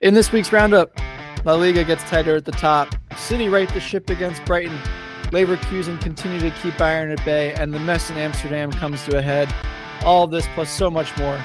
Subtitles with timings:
[0.00, 0.96] In this week's roundup,
[1.44, 2.94] La Liga gets tighter at the top.
[3.16, 4.78] City right the ship against Brighton.
[5.32, 9.18] Bayer Leverkusen continue to keep Bayern at bay, and the mess in Amsterdam comes to
[9.18, 9.52] a head.
[10.04, 11.44] All of this plus so much more.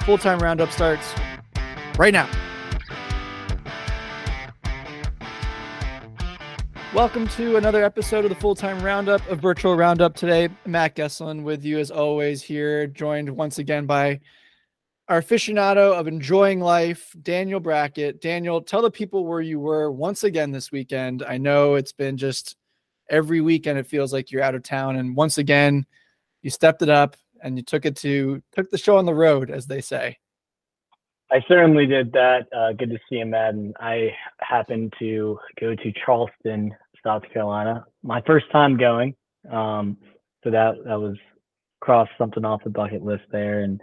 [0.00, 1.14] Full time roundup starts
[1.96, 2.28] right now.
[6.92, 10.50] Welcome to another episode of the full time roundup of Virtual Roundup today.
[10.66, 14.20] Matt Gesslin with you as always here, joined once again by
[15.08, 18.20] our aficionado of enjoying life, Daniel Brackett.
[18.20, 21.22] Daniel, tell the people where you were once again this weekend.
[21.22, 22.56] I know it's been just
[23.10, 25.84] every weekend it feels like you're out of town, and once again
[26.42, 29.50] you stepped it up and you took it to took the show on the road,
[29.50, 30.18] as they say.
[31.30, 32.46] I certainly did that.
[32.56, 33.74] Uh, good to see you, Madden.
[33.80, 39.14] I happened to go to Charleston, South Carolina, my first time going.
[39.50, 39.98] Um,
[40.42, 41.16] so that that was
[41.84, 43.60] cross something off the bucket list there.
[43.60, 43.80] And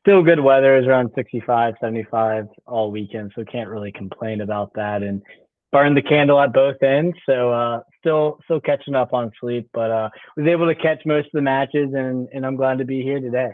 [0.00, 3.32] still good weather is around 65, 75 all weekend.
[3.34, 5.02] So can't really complain about that.
[5.02, 5.22] And
[5.70, 7.16] burned the candle at both ends.
[7.26, 11.26] So uh, still still catching up on sleep, but uh, was able to catch most
[11.26, 13.50] of the matches, and and I'm glad to be here today.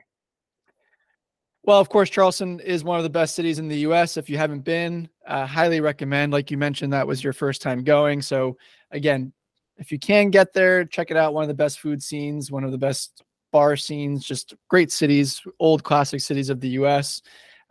[1.65, 4.17] Well, of course, Charleston is one of the best cities in the U.S.
[4.17, 6.33] If you haven't been, uh, highly recommend.
[6.33, 8.23] Like you mentioned, that was your first time going.
[8.23, 8.57] So
[8.91, 9.33] again,
[9.77, 11.35] if you can get there, check it out.
[11.35, 15.43] One of the best food scenes, one of the best bar scenes, just great cities,
[15.59, 17.23] old classic cities of the U.S.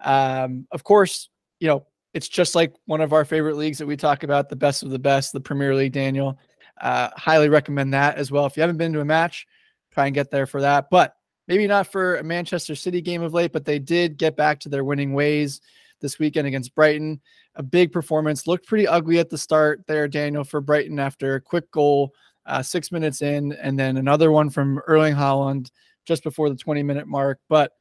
[0.04, 1.86] Um, of course, you know
[2.18, 4.90] it's just like one of our favorite leagues that we talk about, the best of
[4.90, 5.94] the best, the Premier League.
[5.94, 6.40] Daniel,
[6.82, 8.48] uh, highly recommend that as well.
[8.48, 9.46] If you haven't been to a match,
[9.92, 10.90] try and get there for that.
[10.90, 11.16] But
[11.48, 14.70] maybe not for a Manchester City game of late, but they did get back to
[14.70, 15.62] their winning ways
[16.02, 17.22] this weekend against Brighton.
[17.54, 18.48] A big performance.
[18.48, 22.14] Looked pretty ugly at the start there, Daniel, for Brighton after a quick goal
[22.48, 25.70] uh, six minutes in, and then another one from Erling Haaland
[26.06, 27.40] just before the 20 minute mark.
[27.50, 27.74] But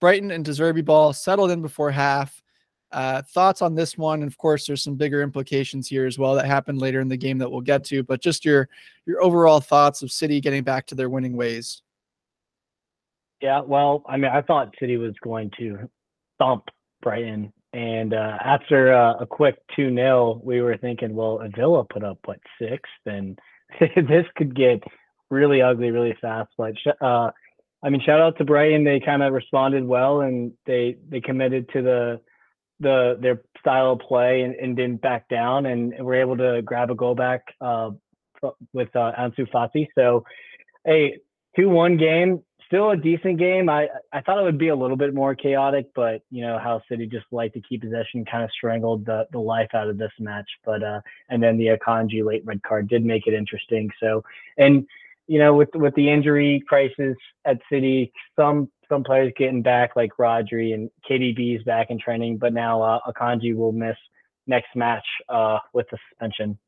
[0.00, 2.42] Brighton and De Zerbi ball settled in before half.
[2.90, 4.22] Uh, thoughts on this one?
[4.22, 7.16] And of course, there's some bigger implications here as well that happened later in the
[7.16, 8.02] game that we'll get to.
[8.02, 8.68] But just your
[9.06, 11.82] your overall thoughts of City getting back to their winning ways.
[13.42, 15.88] Yeah, well, I mean, I thought City was going to
[16.38, 16.64] thump
[17.02, 22.02] Brighton, and uh, after uh, a quick two 0 we were thinking, well, Villa put
[22.02, 23.36] up what six, then
[23.80, 24.82] this could get
[25.30, 26.50] really ugly really fast.
[26.56, 27.30] But uh,
[27.82, 28.84] I mean, shout out to Brighton.
[28.84, 32.20] They kind of responded well, and they they committed to the
[32.80, 36.90] the their style of play and, and didn't back down, and were able to grab
[36.90, 37.90] a goal back uh,
[38.72, 39.88] with uh, Ansu Fati.
[39.96, 40.24] So,
[40.86, 41.18] a
[41.56, 43.68] two one game, still a decent game.
[43.68, 46.80] I I thought it would be a little bit more chaotic, but you know how
[46.88, 50.12] City just liked to keep possession, kind of strangled the the life out of this
[50.20, 50.48] match.
[50.64, 53.90] But uh, and then the Akanji late red card did make it interesting.
[54.00, 54.22] So
[54.58, 54.86] and
[55.26, 60.12] you know with with the injury crisis at City, some some players getting back like
[60.18, 63.96] Rodri and KDB is back in training, but now uh, Akanji will miss
[64.46, 66.58] next match uh, with the suspension.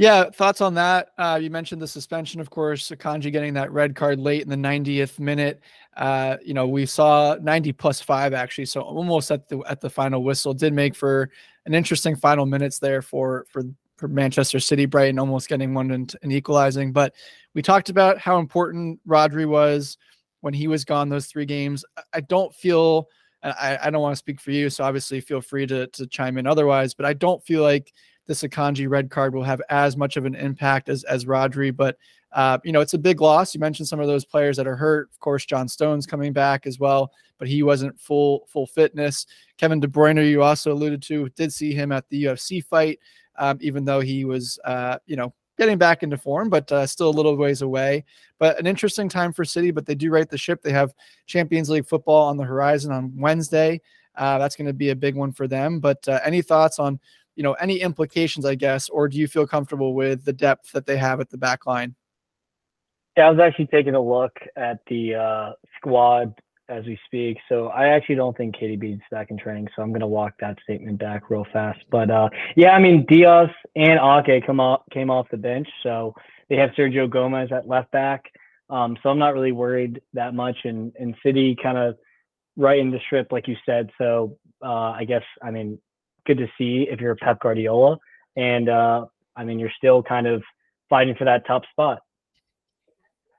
[0.00, 1.10] Yeah, thoughts on that?
[1.18, 2.88] Uh, you mentioned the suspension, of course.
[2.88, 5.60] Akanji getting that red card late in the 90th minute.
[5.94, 9.90] Uh, you know, we saw 90 plus five actually, so almost at the at the
[9.90, 10.54] final whistle.
[10.54, 11.28] Did make for
[11.66, 13.62] an interesting final minutes there for for
[13.98, 14.86] for Manchester City.
[14.86, 16.92] Brighton almost getting one and, and equalizing.
[16.92, 17.14] But
[17.52, 19.98] we talked about how important Rodri was
[20.40, 21.84] when he was gone those three games.
[22.14, 23.06] I don't feel.
[23.42, 26.38] I, I don't want to speak for you, so obviously feel free to to chime
[26.38, 26.94] in otherwise.
[26.94, 27.92] But I don't feel like
[28.30, 31.74] this Akanji red card will have as much of an impact as as Rodri.
[31.74, 31.98] But
[32.30, 33.52] uh, you know, it's a big loss.
[33.54, 35.10] You mentioned some of those players that are hurt.
[35.10, 39.26] Of course, John Stones coming back as well, but he wasn't full full fitness.
[39.58, 43.00] Kevin De Bruyne, you also alluded to, did see him at the UFC fight,
[43.36, 47.08] um, even though he was, uh, you know, getting back into form, but uh, still
[47.08, 48.04] a little ways away.
[48.38, 50.62] But an interesting time for City, but they do right the ship.
[50.62, 50.94] They have
[51.26, 53.80] Champions League football on the horizon on Wednesday.
[54.16, 55.80] Uh, that's going to be a big one for them.
[55.80, 57.00] But uh, any thoughts on
[57.40, 60.84] you know any implications i guess or do you feel comfortable with the depth that
[60.84, 61.94] they have at the back line?
[63.16, 66.34] Yeah i was actually taking a look at the uh, squad
[66.68, 67.38] as we speak.
[67.48, 70.58] So i actually don't think KDB's back in training so i'm going to walk that
[70.64, 71.80] statement back real fast.
[71.90, 73.98] But uh, yeah i mean dias and
[74.28, 76.14] ake come off came off the bench so
[76.50, 78.22] they have sergio gomez at left back.
[78.68, 81.96] Um, so i'm not really worried that much and, and city kind of
[82.58, 83.88] right in the strip like you said.
[83.96, 85.78] So uh, i guess i mean
[86.30, 87.98] good to see if you're Pep Guardiola.
[88.36, 89.06] And uh,
[89.36, 90.42] I mean, you're still kind of
[90.88, 92.02] fighting for that top spot.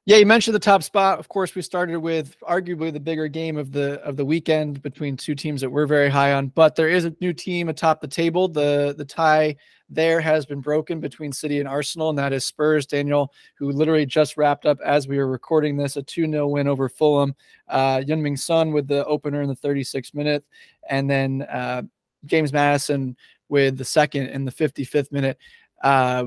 [0.05, 1.19] Yeah, you mentioned the top spot.
[1.19, 5.15] Of course, we started with arguably the bigger game of the of the weekend between
[5.15, 6.47] two teams that we're very high on.
[6.47, 8.47] But there is a new team atop the table.
[8.47, 9.55] The the tie
[9.89, 12.88] there has been broken between City and Arsenal, and that is Spurs.
[12.88, 16.67] Daniel, who literally just wrapped up as we were recording this, a 2 0 win
[16.67, 17.35] over Fulham.
[17.67, 20.43] Uh, Heung-min Son with the opener in the 36th minute,
[20.89, 21.83] and then uh,
[22.25, 23.15] James Maddison
[23.50, 25.38] with the second in the 55th minute.
[25.83, 26.25] Uh,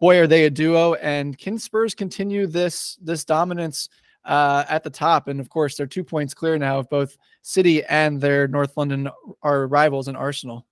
[0.00, 0.94] boy, are they a duo!
[0.94, 3.88] And can Spurs continue this this dominance
[4.24, 5.28] uh, at the top?
[5.28, 9.08] And of course, they're two points clear now of both City and their North London
[9.42, 10.66] are rivals in Arsenal.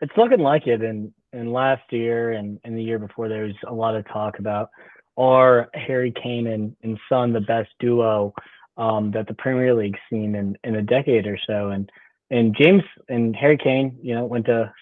[0.00, 0.82] It's looking like it.
[0.82, 4.38] And and last year and, and the year before, there was a lot of talk
[4.38, 4.70] about
[5.16, 8.34] are Harry Kane and, and Son the best duo
[8.76, 11.70] um, that the Premier League's seen in, in a decade or so.
[11.70, 11.90] And
[12.32, 14.72] and James and Harry Kane, you know, went to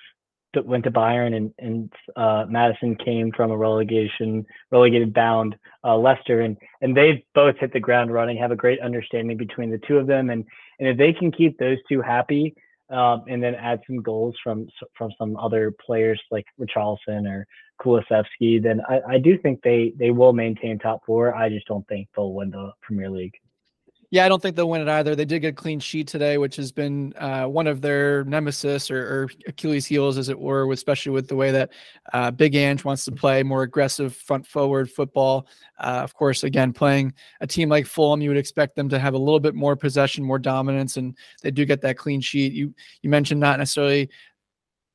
[0.64, 6.40] went to Bayern, and and uh, Maddison came from a relegation relegated bound uh, Leicester,
[6.40, 9.98] and and they've both hit the ground running, have a great understanding between the two
[9.98, 10.44] of them, and
[10.78, 12.54] and if they can keep those two happy,
[12.88, 17.46] um, and then add some goals from from some other players like Richarlison or
[17.82, 21.34] Kulusevski, then I, I do think they they will maintain top four.
[21.34, 23.34] I just don't think they'll win the Premier League.
[24.12, 25.14] Yeah, I don't think they'll win it either.
[25.14, 28.90] They did get a clean sheet today, which has been uh, one of their nemesis
[28.90, 31.70] or, or, Achilles' heels, as it were, especially with the way that
[32.12, 35.46] uh, Big Ange wants to play more aggressive front forward football.
[35.78, 39.14] Uh, of course, again, playing a team like Fulham, you would expect them to have
[39.14, 42.52] a little bit more possession, more dominance, and they do get that clean sheet.
[42.52, 44.10] You you mentioned not necessarily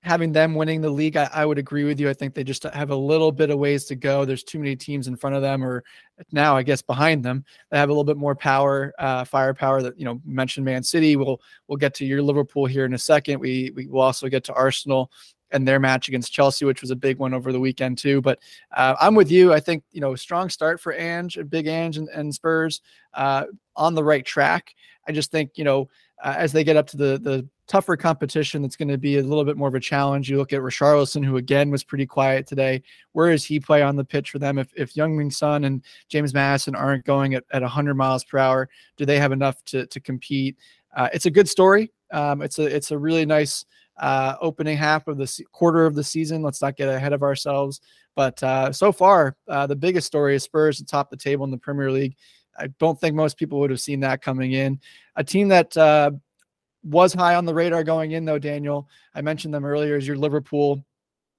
[0.06, 2.07] having them winning the league, I, I, would agree with you.
[2.07, 4.24] I think they just have a little bit of ways to go.
[4.24, 5.84] There's too many teams in front of them, or
[6.31, 9.81] now I guess behind them, that have a little bit more power, uh, firepower.
[9.81, 11.16] That you know, mentioned Man City.
[11.16, 13.40] We'll we'll get to your Liverpool here in a second.
[13.40, 15.12] We we will also get to Arsenal
[15.52, 18.22] and their match against Chelsea, which was a big one over the weekend too.
[18.22, 18.40] But
[18.75, 19.54] uh, I'm with you.
[19.54, 22.81] I think you know, strong start for Ange, Big Ange, and, and Spurs
[23.16, 24.75] uh, on the right track.
[25.07, 25.90] I just think you know,
[26.24, 29.24] uh, as they get up to the the tougher competition that's going to be a
[29.24, 30.30] little bit more of a challenge.
[30.30, 32.84] You look at Richarlison, who again was pretty quiet today.
[33.14, 34.58] Where does he play on the pitch for them?
[34.58, 38.70] If if Heung-min Son and James Maddison aren't going at, at 100 miles per hour,
[38.98, 40.58] do they have enough to to compete?
[40.96, 41.92] Uh, it's a good story.
[42.12, 43.66] Um, it's a it's a really nice
[43.98, 46.42] uh, opening half of the se- quarter of the season.
[46.42, 47.82] Let's not get ahead of ourselves.
[48.16, 51.58] But uh, so far, uh, the biggest story is Spurs atop the table in the
[51.58, 52.16] Premier League.
[52.57, 54.80] I don't think most people would have seen that coming in.
[55.16, 56.12] A team that uh,
[56.84, 58.88] was high on the radar going in, though, Daniel.
[59.13, 60.86] I mentioned them earlier as your Liverpool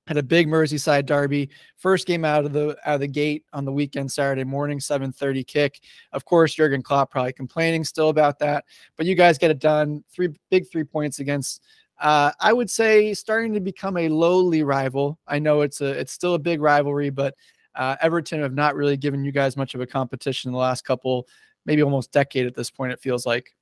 [0.06, 1.50] had a big Merseyside derby.
[1.76, 5.46] First game out of the out of the gate on the weekend, Saturday morning, 7:30
[5.46, 5.80] kick.
[6.12, 8.64] Of course, Jurgen Klopp probably complaining still about that,
[8.96, 10.04] but you guys get it done.
[10.12, 11.62] Three big three points against.
[11.98, 15.18] Uh, I would say starting to become a lowly rival.
[15.26, 17.34] I know it's a it's still a big rivalry, but
[17.76, 20.84] uh, Everton have not really given you guys much of a competition in the last
[20.84, 21.26] couple,
[21.64, 22.92] maybe almost decade at this point.
[22.92, 23.54] It feels like.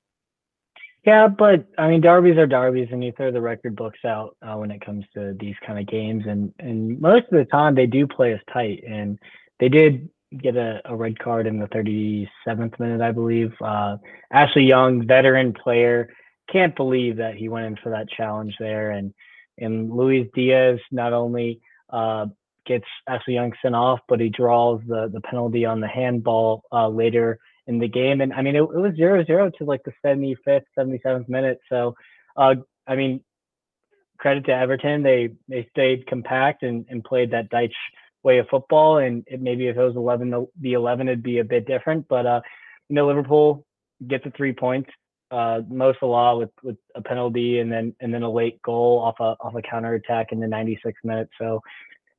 [1.04, 4.56] Yeah, but I mean, derbies are derbies, and you throw the record books out uh,
[4.56, 7.86] when it comes to these kind of games, and and most of the time they
[7.86, 9.18] do play us tight, and
[9.60, 10.08] they did
[10.42, 13.52] get a, a red card in the 37th minute, I believe.
[13.60, 13.98] Uh,
[14.32, 16.08] Ashley Young, veteran player,
[16.50, 19.12] can't believe that he went in for that challenge there, and
[19.58, 22.26] and Luis Diaz not only uh,
[22.66, 22.86] gets
[23.26, 27.78] Young sent off, but he draws the the penalty on the handball uh, later in
[27.78, 28.20] the game.
[28.20, 31.58] And I mean, it, it was zero zero to like the 75th, 77th minute.
[31.68, 31.94] So,
[32.36, 32.56] uh,
[32.86, 33.20] I mean,
[34.18, 35.02] credit to Everton.
[35.02, 37.72] They they stayed compact and, and played that Dyche
[38.22, 38.98] way of football.
[38.98, 40.30] And it, maybe if it was 11
[40.60, 42.06] the 11, it'd be a bit different.
[42.08, 42.40] But uh,
[42.88, 43.66] you know, Liverpool
[44.06, 44.90] get the three points.
[45.30, 49.16] Uh, Mo Salah with with a penalty and then and then a late goal off
[49.20, 51.28] a off a counter attack in the 96th minute.
[51.38, 51.60] So.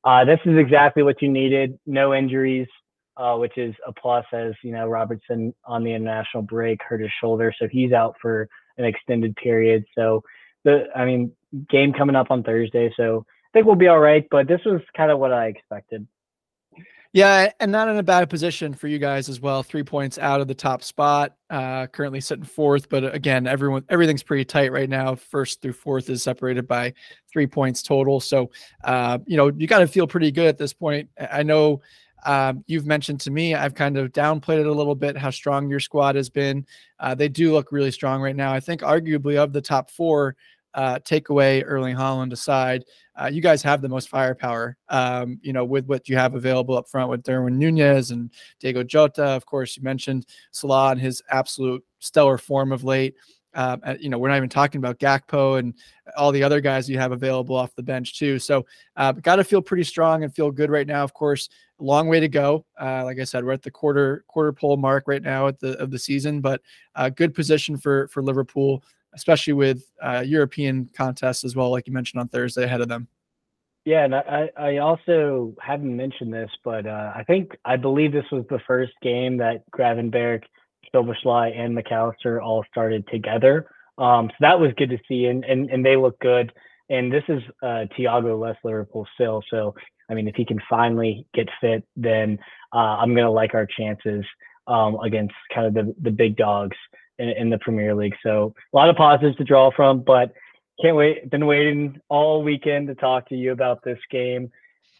[0.06, 1.78] Uh, this is exactly what you needed.
[1.84, 2.68] No injuries
[3.16, 7.10] uh, which is a plus as you know Robertson on the international break hurt his
[7.20, 8.48] shoulder, so he's out for
[8.78, 9.84] an extended period.
[9.94, 10.22] So
[10.64, 11.32] the I mean
[11.70, 14.26] game coming up on Thursday, so I think we'll be all right.
[14.30, 16.06] But this was kind of what I expected.
[17.16, 19.62] Yeah, and not in a bad position for you guys as well.
[19.62, 22.90] Three points out of the top spot, uh, currently sitting fourth.
[22.90, 25.14] But again, everyone everything's pretty tight right now.
[25.14, 26.92] First through fourth is separated by
[27.32, 28.20] three points total.
[28.20, 28.50] So
[28.84, 31.08] uh, you know you got to feel pretty good at this point.
[31.18, 31.80] I know
[32.26, 35.70] um, you've mentioned to me, I've kind of downplayed it a little bit how strong
[35.70, 36.66] your squad has been.
[37.00, 38.52] Uh, they do look really strong right now.
[38.52, 40.36] I think, arguably, of the top four,
[40.76, 42.84] uh, take away Erling Haaland aside,
[43.20, 44.76] uh, you guys have the most firepower.
[44.90, 48.30] Um, you know, with what you have available up front with Darwin Nunez and
[48.60, 49.24] Diogo Jota.
[49.24, 53.14] Of course, you mentioned Salah and his absolute stellar form of late.
[53.54, 55.72] Um, you know, we're not even talking about Gakpo and
[56.14, 58.38] all the other guys you have available off the bench too.
[58.38, 58.66] So,
[58.96, 61.02] uh, got to feel pretty strong and feel good right now.
[61.02, 62.66] Of course, long way to go.
[62.78, 65.72] Uh, like I said, we're at the quarter quarter pole mark right now at the
[65.80, 66.60] of the season, but
[66.96, 68.84] uh, good position for for Liverpool,
[69.16, 73.08] especially with uh, European contests as well, like you mentioned on Thursday ahead of them.
[73.84, 78.30] Yeah, and I, I also haven't mentioned this, but uh, I think I believe this
[78.30, 80.42] was the first game that Gravenberch
[80.92, 83.66] Szoboszlai and Mac Allister all started together
[83.98, 86.52] Um, so that was good to see, and and and they look good.
[86.88, 89.42] And this is uh, Thiago less Liverpool still.
[89.50, 89.74] So
[90.10, 92.38] I mean, if he can finally get fit, then
[92.72, 94.24] uh, I'm gonna like our chances
[94.66, 96.76] um, against kind of the the big dogs
[97.18, 98.14] in, in the Premier League.
[98.22, 100.32] So a lot of positives to draw from, but
[100.80, 101.30] can't wait.
[101.30, 104.50] Been waiting all weekend to talk to you about this game.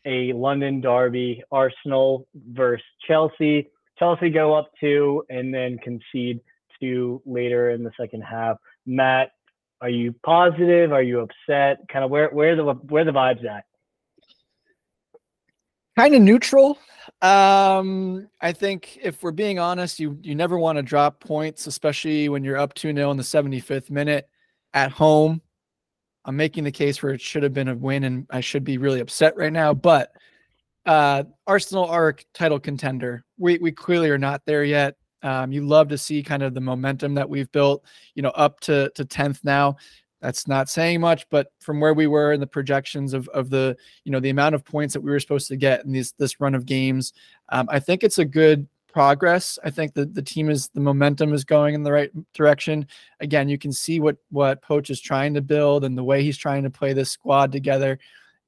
[0.06, 3.68] A London derby, Arsenal versus Chelsea.
[3.99, 6.40] Chelsea go up two and then concede
[6.80, 8.58] two later in the second half.
[8.87, 9.32] Matt,
[9.80, 10.92] are you positive?
[10.92, 11.80] Are you upset?
[11.88, 13.64] Kind of where where the where the vibes at?
[15.97, 16.79] Kind of neutral.
[17.23, 22.29] Um, I think if we're being honest, you you never want to drop points, especially
[22.29, 24.29] when you're up 2-0 in the 75th minute
[24.75, 25.41] at home.
[26.26, 28.79] I'm making the case where it should have been a win and I should be
[28.79, 30.12] really upset right now, but
[30.85, 33.25] uh, Arsenal are a title contender.
[33.38, 34.97] We we clearly are not there yet.
[35.23, 37.85] Um, you love to see kind of the momentum that we've built,
[38.15, 39.76] you know, up to to 10th now.
[40.26, 43.76] That's not saying much, but from where we were in the projections of of the,
[44.02, 46.40] you know, the amount of points that we were supposed to get in this this
[46.40, 47.12] run of games,
[47.50, 49.56] um, I think it's a good progress.
[49.62, 52.88] I think that the team is the momentum is going in the right direction.
[53.21, 56.37] Again, you can see what what Poch is trying to build and the way he's
[56.37, 57.97] trying to play this squad together.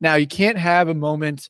[0.01, 1.49] Now, you can't have a moment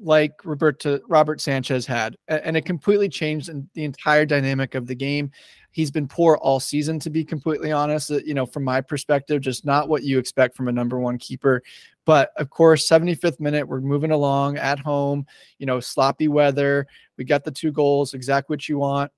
[0.00, 5.30] like Roberto Robert Sanchez had, and it completely changed the entire dynamic of the game.
[5.70, 8.10] He's been poor all season, to be completely honest.
[8.10, 11.18] Uh, you know, from my perspective, just not what you expect from a number one
[11.18, 11.62] keeper.
[12.04, 15.26] But of course, 75th minute, we're moving along at home.
[15.58, 16.86] You know, sloppy weather.
[17.16, 19.10] We got the two goals, exactly what you want.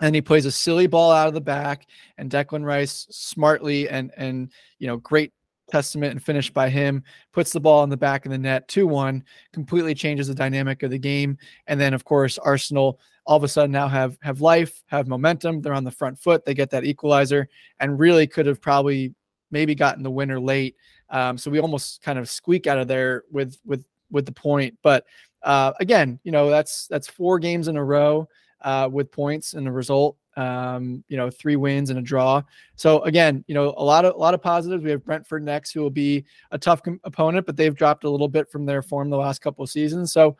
[0.00, 1.86] And he plays a silly ball out of the back,
[2.16, 5.32] and Declan Rice smartly and and you know great
[5.70, 8.86] testament and finish by him, puts the ball in the back of the net 2
[8.86, 9.22] 1,
[9.52, 11.38] completely changes the dynamic of the game.
[11.66, 15.60] And then, of course, Arsenal all of a sudden now have have life, have momentum.
[15.60, 16.44] They're on the front foot.
[16.44, 17.48] They get that equalizer
[17.78, 19.14] and really could have probably
[19.50, 20.76] maybe gotten the winner late.
[21.10, 24.76] Um, so we almost kind of squeak out of there with with with the point.
[24.82, 25.04] But
[25.42, 28.28] uh, again, you know that's that's four games in a row
[28.62, 32.42] uh, with points and a result um, you know, three wins and a draw.
[32.76, 34.82] So again, you know, a lot of a lot of positives.
[34.82, 38.28] We have Brentford next, who will be a tough opponent, but they've dropped a little
[38.28, 40.12] bit from their form the last couple of seasons.
[40.12, 40.36] So,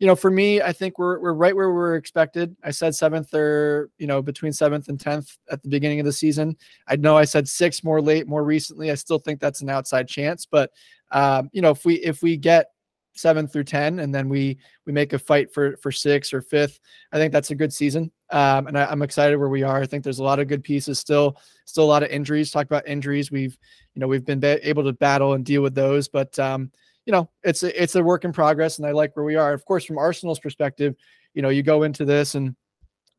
[0.00, 2.56] you know, for me, I think we're we're right where we're expected.
[2.64, 6.12] I said seventh or you know between seventh and tenth at the beginning of the
[6.12, 6.56] season.
[6.88, 8.90] I know I said six more late, more recently.
[8.90, 10.70] I still think that's an outside chance, but
[11.12, 12.66] um, you know, if we if we get
[13.14, 16.80] seven through ten, and then we we make a fight for for six or fifth.
[17.12, 19.80] I think that's a good season, um, and I, am excited where we are.
[19.80, 22.50] I think there's a lot of good pieces still, still a lot of injuries.
[22.50, 23.30] Talk about injuries.
[23.30, 23.56] We've
[23.94, 26.70] you know we've been ba- able to battle and deal with those, but um,
[27.06, 29.52] you know it's it's a work in progress, and I like where we are.
[29.52, 30.94] Of course, from Arsenal's perspective,
[31.34, 32.56] you know you go into this and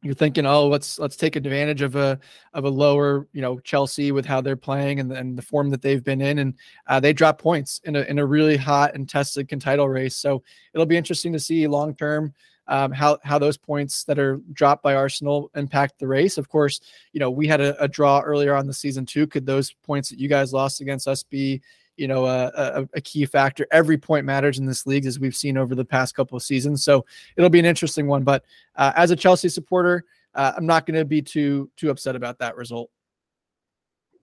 [0.06, 2.20] you're thinking, oh, let's let's take advantage of a
[2.54, 5.82] of a lower, you know, Chelsea with how they're playing and, and the form that
[5.82, 6.54] they've been in, and
[6.88, 10.16] uh, they drop points in a in a really hot and tested title race.
[10.16, 10.44] So
[10.74, 12.34] it'll be interesting to see long term
[12.68, 16.38] um, how how those points that are dropped by Arsenal impact the race.
[16.38, 16.82] Of course,
[17.14, 19.28] you know we had a, a draw earlier on the season too.
[19.28, 21.62] Could those points that you guys lost against us be
[21.98, 23.66] you know a, a, a, key factor.
[23.72, 26.84] Every point matters in this league, as we've seen over the past couple of seasons.
[26.84, 27.06] So
[27.38, 28.24] it'll be an interesting one.
[28.24, 28.44] But
[28.76, 30.04] uh, as a Chelsea supporter,
[30.34, 32.90] uh, I'm not going to be too too upset about that result.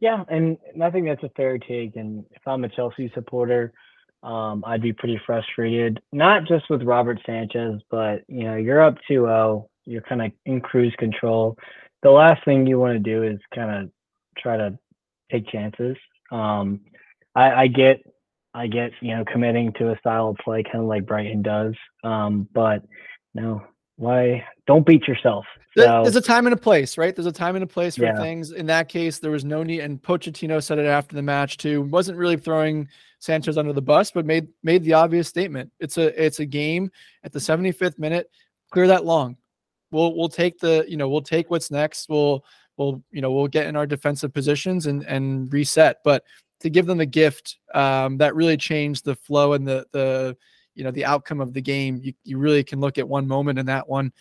[0.00, 1.96] Yeah, and I think that's a fair take.
[1.96, 3.72] And if I'm a Chelsea supporter,
[4.22, 8.96] um, I'd be pretty frustrated, not just with Robert Sanchez, but you know, you're up
[9.10, 11.56] 2-0, you're kind of in cruise control.
[12.02, 13.90] The last thing you want to do is kind of
[14.38, 14.78] try to
[15.30, 15.96] take chances.
[16.30, 16.80] Um,
[17.34, 18.02] I, I get
[18.54, 21.74] I get you know committing to a style of play kind of like Brighton does,
[22.04, 22.82] um, but
[23.34, 23.62] no,
[23.96, 25.46] why don't beat yourself.
[25.76, 27.16] So, There's a time and a place, right?
[27.16, 28.16] There's a time and a place for yeah.
[28.18, 28.52] things.
[28.52, 31.82] In that case, there was no need, and Pochettino said it after the match too.
[31.82, 32.88] wasn't really throwing
[33.22, 35.70] Sanchez under the bus, but made made the obvious statement.
[35.78, 36.90] It's a it's a game
[37.22, 38.28] at the 75th minute.
[38.72, 39.36] Clear that long.
[39.92, 42.08] We'll we'll take the you know we'll take what's next.
[42.08, 42.44] We'll
[42.76, 45.98] we'll you know we'll get in our defensive positions and and reset.
[46.02, 46.24] But
[46.60, 50.36] to give them a gift um, that really changed the flow and the the
[50.74, 52.00] you know the outcome of the game.
[52.02, 54.12] You you really can look at one moment in that one,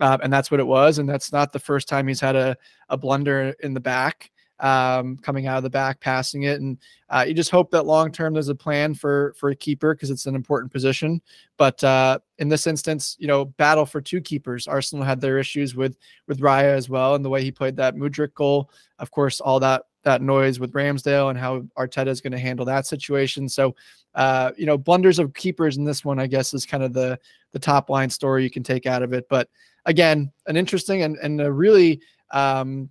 [0.00, 0.98] uh, and that's what it was.
[0.98, 2.56] And that's not the first time he's had a
[2.88, 6.78] a blunder in the back um, coming out of the back, passing it, and
[7.10, 10.10] uh, you just hope that long term there's a plan for for a keeper because
[10.10, 11.20] it's an important position.
[11.56, 14.66] But uh, in this instance, you know, battle for two keepers.
[14.66, 15.96] Arsenal had their issues with
[16.26, 18.70] with Raya as well, and the way he played that Mudryk goal.
[18.98, 22.64] Of course, all that that noise with Ramsdale and how Arteta is going to handle
[22.66, 23.48] that situation.
[23.48, 23.74] So,
[24.14, 27.18] uh, you know, blunders of keepers in this one, I guess, is kind of the
[27.52, 29.26] the top line story you can take out of it.
[29.28, 29.48] But
[29.84, 32.00] again, an interesting and and a really
[32.30, 32.90] um,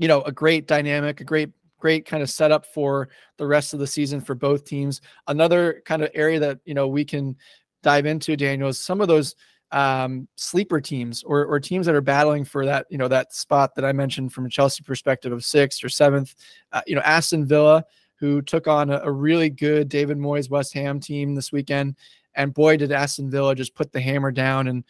[0.00, 3.80] you know, a great dynamic, a great great kind of setup for the rest of
[3.80, 5.00] the season for both teams.
[5.28, 7.36] Another kind of area that you know we can
[7.82, 9.36] dive into, Daniel, is some of those
[9.72, 13.74] um, sleeper teams or, or teams that are battling for that, you know, that spot
[13.76, 16.34] that I mentioned from a Chelsea perspective of sixth or seventh.
[16.72, 17.84] Uh, you know, Aston Villa,
[18.16, 21.96] who took on a, a, really good David Moyes West Ham team this weekend,
[22.34, 24.82] and boy, did Aston Villa just put the hammer down, and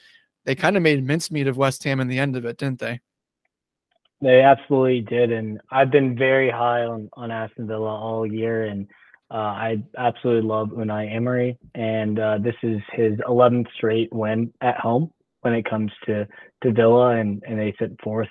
[0.44, 3.00] they kind of made mincemeat of West Ham in the end of it, didn't they?
[4.22, 8.86] They absolutely did, and I've been very high on on Aston Villa all year, and
[9.30, 14.78] uh, I absolutely love Unai Emery, and uh, this is his 11th straight win at
[14.78, 15.10] home
[15.40, 16.26] when it comes to
[16.62, 18.28] to Villa, and and they sit fourth,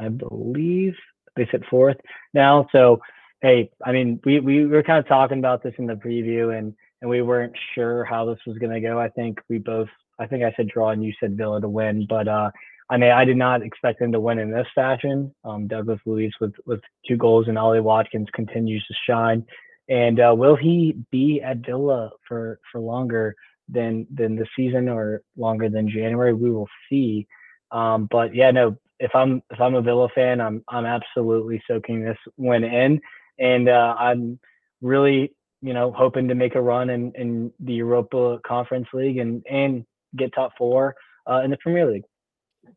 [0.00, 0.94] I believe
[1.36, 1.96] they sit fourth
[2.34, 2.66] now.
[2.72, 3.00] So,
[3.40, 6.74] hey, I mean, we we were kind of talking about this in the preview, and
[7.00, 8.98] and we weren't sure how this was going to go.
[8.98, 12.06] I think we both, I think I said draw, and you said Villa to win,
[12.08, 12.50] but uh,
[12.90, 15.34] I mean, I did not expect them to win in this fashion.
[15.44, 19.44] Um, Douglas Luiz with with two goals, and Ollie Watkins continues to shine.
[19.88, 23.34] And uh, will he be at Villa for for longer
[23.68, 26.32] than than the season or longer than January?
[26.32, 27.26] We will see.
[27.70, 28.76] Um, but yeah, no.
[29.00, 33.00] If I'm if I'm a Villa fan, I'm I'm absolutely soaking this win in,
[33.38, 34.40] and uh, I'm
[34.80, 39.44] really you know hoping to make a run in in the Europa Conference League and
[39.48, 39.84] and
[40.16, 40.96] get top four
[41.30, 42.04] uh, in the Premier League.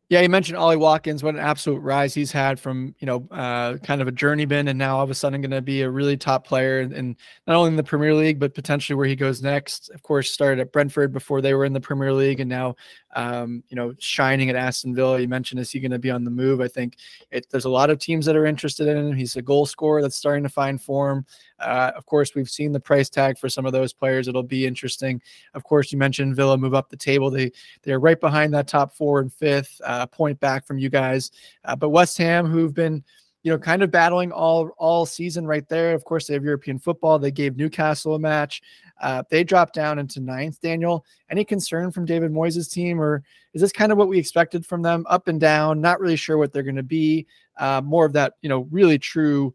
[0.08, 1.22] Yeah, you mentioned Ollie Watkins.
[1.22, 4.78] What an absolute rise he's had from you know uh, kind of a journeyman, and
[4.78, 7.68] now all of a sudden going to be a really top player, and not only
[7.68, 9.90] in the Premier League but potentially where he goes next.
[9.90, 12.76] Of course, started at Brentford before they were in the Premier League, and now
[13.14, 15.20] um, you know shining at Aston Villa.
[15.20, 16.60] You mentioned is he going to be on the move?
[16.60, 16.96] I think
[17.30, 19.12] it, there's a lot of teams that are interested in him.
[19.12, 21.26] He's a goal scorer that's starting to find form.
[21.58, 24.28] Uh, of course, we've seen the price tag for some of those players.
[24.28, 25.20] It'll be interesting.
[25.54, 27.30] Of course, you mentioned Villa move up the table.
[27.30, 27.52] They
[27.82, 31.30] they're right behind that top four and fifth, uh, point back from you guys.
[31.64, 33.04] Uh, but West Ham, who've been
[33.42, 35.94] you know kind of battling all all season right there.
[35.94, 37.18] Of course, they have European football.
[37.18, 38.62] They gave Newcastle a match.
[39.00, 40.60] Uh, they dropped down into ninth.
[40.60, 44.64] Daniel, any concern from David Moyes' team, or is this kind of what we expected
[44.64, 45.04] from them?
[45.08, 47.26] Up and down, not really sure what they're going to be.
[47.58, 49.52] Uh, more of that, you know, really true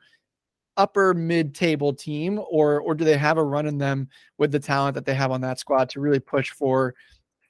[0.78, 4.60] upper mid table team or or do they have a run in them with the
[4.60, 6.93] talent that they have on that squad to really push for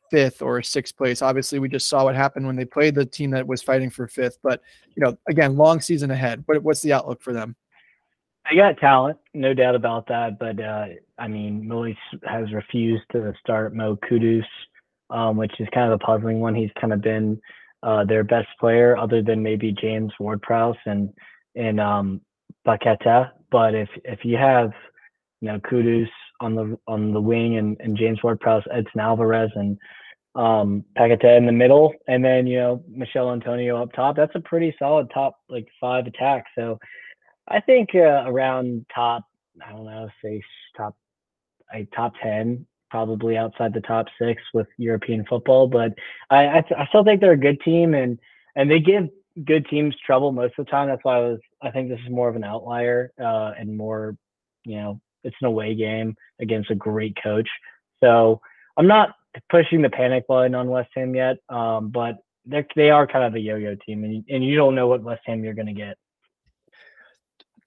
[0.09, 1.21] fifth or sixth place.
[1.21, 4.07] Obviously we just saw what happened when they played the team that was fighting for
[4.07, 4.61] fifth but
[4.95, 6.43] you know again long season ahead.
[6.45, 7.55] What, what's the outlook for them?
[8.49, 10.85] They got talent no doubt about that but uh
[11.17, 14.45] i mean Moyes has refused to start mo kudus
[15.09, 16.53] um, which is kind of a puzzling one.
[16.53, 17.39] He's kind of been
[17.81, 21.13] uh, their best player other than maybe james ward-prowse and
[21.55, 22.21] and um
[22.67, 24.71] Paqueta, but if if you have
[25.41, 29.77] you know Kudus on the on the wing and, and James Ward-Prowse, Edson Alvarez, and
[30.35, 34.39] um, Paqueta in the middle, and then you know Michail Antonio up top, that's a
[34.39, 36.45] pretty solid top like five attack.
[36.55, 36.79] So
[37.47, 39.23] I think uh, around top,
[39.65, 40.41] I don't know, say
[40.75, 40.95] top,
[41.73, 45.67] a top ten, probably outside the top six with European football.
[45.67, 45.93] But
[46.29, 48.19] I I, I still think they're a good team, and
[48.55, 49.09] and they give
[49.45, 50.87] good teams trouble most of the time.
[50.87, 51.39] That's why I was.
[51.61, 54.15] I think this is more of an outlier uh, and more,
[54.65, 57.49] you know, it's an away game against a great coach.
[58.03, 58.39] So
[58.77, 59.15] I'm not
[59.49, 62.17] pushing the panic button on West Ham yet, um, but
[62.75, 65.43] they are kind of a yo-yo team, and and you don't know what West Ham
[65.43, 65.97] you're going to get.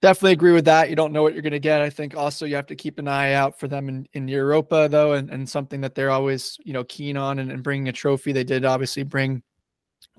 [0.01, 0.89] Definitely agree with that.
[0.89, 1.81] You don't know what you're going to get.
[1.81, 4.87] I think also you have to keep an eye out for them in, in Europa,
[4.89, 7.91] though, and, and something that they're always, you know, keen on and, and bringing a
[7.91, 8.31] trophy.
[8.31, 9.43] They did obviously bring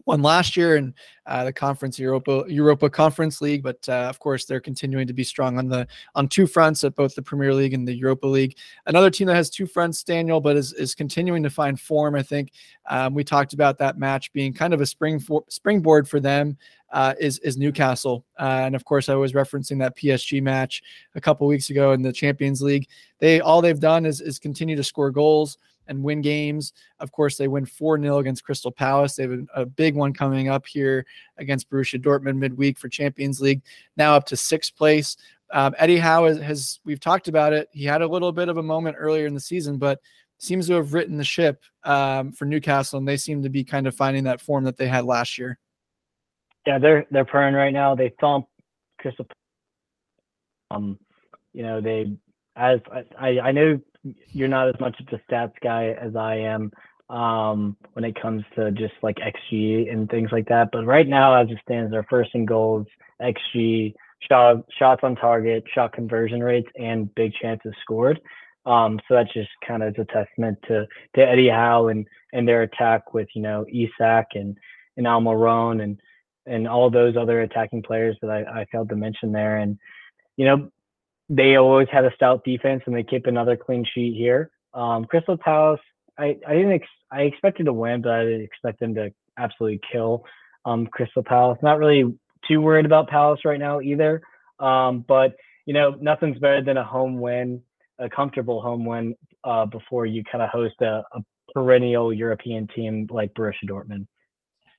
[0.06, 0.94] won last year in
[1.26, 5.22] uh, the conference Europa Europa Conference League, but uh, of course they're continuing to be
[5.22, 8.56] strong on the on two fronts at both the Premier League and the Europa League.
[8.86, 12.14] Another team that has two fronts, Daniel, but is is continuing to find form.
[12.14, 12.52] I think
[12.90, 16.56] um, we talked about that match being kind of a spring for, springboard for them.
[16.90, 20.82] Uh, is is Newcastle, uh, and of course I was referencing that PSG match
[21.14, 22.86] a couple weeks ago in the Champions League.
[23.18, 25.56] They all they've done is is continue to score goals
[25.88, 26.72] and win games.
[27.00, 29.16] Of course, they win 4 0 against Crystal Palace.
[29.16, 31.06] They have a, big one coming up here
[31.38, 33.62] against Borussia Dortmund midweek for Champions League,
[33.96, 35.16] now up to sixth place.
[35.50, 37.68] Um, Eddie Howe has, has, we've talked about it.
[37.72, 40.00] He had a little bit of a moment earlier in the season, but
[40.38, 43.86] seems to have written the ship um, for Newcastle, and they seem to be kind
[43.86, 45.58] of finding that form that they had last year.
[46.66, 47.94] Yeah, they're they're purring right now.
[47.94, 48.46] They thump
[48.98, 49.26] Crystal.
[50.70, 50.98] Um,
[51.52, 52.12] you know they
[52.56, 52.80] as
[53.18, 56.70] I I know you're not as much of a stats guy as I am
[57.08, 60.70] um, when it comes to just like XG and things like that.
[60.72, 62.86] But right now, as it stands, they're first in goals,
[63.20, 63.94] XG,
[64.28, 68.20] shot, shots on target, shot conversion rates, and big chances scored.
[68.64, 70.86] Um, so that's just kind of a testament to
[71.16, 74.56] to Eddie Howe and and their attack with you know Isak and
[74.96, 76.00] and Almiron and
[76.46, 79.58] and all those other attacking players that I, I failed to mention there.
[79.58, 79.78] And
[80.36, 80.70] you know,
[81.28, 84.50] they always had a stout defense and they keep another clean sheet here.
[84.74, 85.80] Um, Crystal Palace,
[86.18, 89.80] I, I didn't ex- I expected to win, but I didn't expect them to absolutely
[89.90, 90.24] kill
[90.64, 91.58] um, Crystal Palace.
[91.62, 92.14] Not really
[92.48, 94.22] too worried about Palace right now either.
[94.58, 95.34] Um, but
[95.66, 97.62] you know, nothing's better than a home win,
[97.98, 101.20] a comfortable home win uh, before you kind of host a, a
[101.54, 104.06] perennial European team like Borussia Dortmund.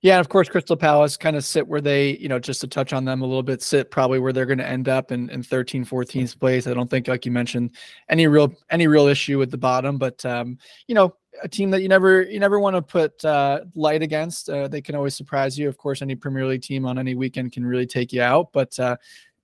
[0.04, 2.68] Yeah, and of course, Crystal Palace kind of sit where they, you know, just to
[2.68, 5.30] touch on them a little bit, sit probably where they're going to end up in,
[5.30, 6.68] in 13, 14th place.
[6.68, 7.72] I don't think, like you mentioned,
[8.10, 11.82] any real any real issue with the bottom, but um, you know, a team that
[11.82, 14.50] you never you never want to put uh, light against.
[14.50, 15.70] Uh, they can always surprise you.
[15.70, 18.78] Of course, any Premier League team on any weekend can really take you out, but
[18.80, 18.98] uh,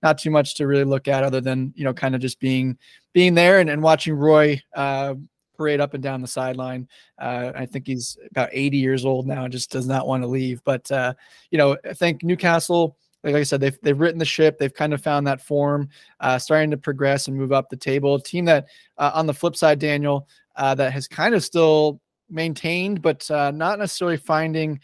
[0.04, 2.78] not too much to really look at other than you know kind of just being
[3.14, 5.14] being there and, and watching Roy uh,
[5.60, 6.88] parade up and down the sideline.
[7.20, 10.28] Uh, I think he's about 80 years old now and just does not want to
[10.28, 10.64] leave.
[10.64, 11.14] But, uh,
[11.52, 12.96] you know, I think Newcastle,
[13.26, 14.58] like I said, they've, they've written the ship.
[14.58, 15.90] They've kind of found that form,
[16.22, 18.16] uh, starting to progress and move up the table.
[18.16, 18.68] A team that,
[18.98, 23.52] uh, on the flip side, Daniel, uh, that has kind of still maintained, but uh,
[23.52, 24.80] not necessarily finding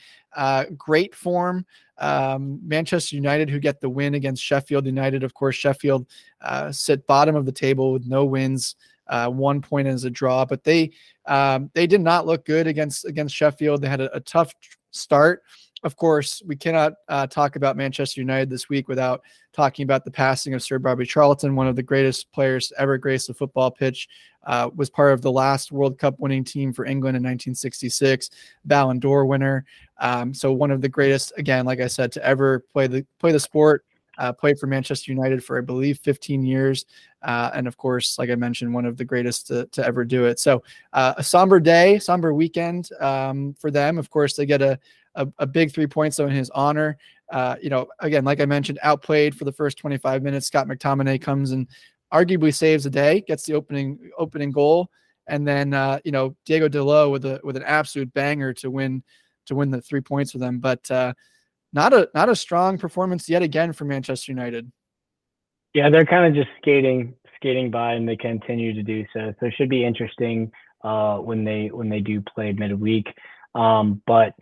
[0.77, 1.65] great form.
[1.99, 5.23] Um, Manchester United, who get the win against Sheffield United.
[5.23, 6.05] Of course, Sheffield
[6.71, 8.75] sit bottom of the table with no wins
[9.07, 10.91] uh, one point as a draw, but they
[11.25, 13.81] um, they did not look good against against Sheffield.
[13.81, 14.53] They had a, a tough
[14.91, 15.43] start.
[15.83, 19.21] Of course, we cannot uh, talk about Manchester United this week without
[19.53, 22.97] talking about the passing of Sir Bobby Charlton, one of the greatest players to ever
[22.97, 24.07] grace the football pitch.
[24.43, 28.29] Uh, was part of the last World Cup winning team for England in 1966,
[28.65, 29.65] Ballon d'Or winner.
[29.99, 33.31] Um, so one of the greatest, again, like I said, to ever play the play
[33.31, 33.85] the sport
[34.17, 36.86] uh, played for Manchester United for, I believe, 15 years.
[37.21, 40.25] Uh, and of course, like I mentioned, one of the greatest to, to ever do
[40.25, 40.39] it.
[40.39, 43.97] So uh, a somber day, somber weekend um, for them.
[43.97, 44.80] Of course, they get a,
[45.15, 46.97] a, a big three points though in his honor.
[47.32, 50.45] Uh, you know, again, like I mentioned, outplayed for the first 25 minutes.
[50.45, 51.67] Scott McTominay comes and
[52.13, 54.89] arguably saves the day, gets the opening opening goal,
[55.28, 59.04] and then uh, you know Diogo Dalot with a with an absolute banger to win
[59.47, 60.60] to win the three points for them.
[60.60, 61.13] But uh,
[61.75, 64.71] not a not a strong performance yet again for Manchester United.
[65.73, 69.33] Yeah, they're kind of just skating skating by, and they continue to do so.
[69.39, 70.51] So it should be interesting
[70.83, 73.07] uh, when they when they do play midweek.
[73.53, 74.33] Um, but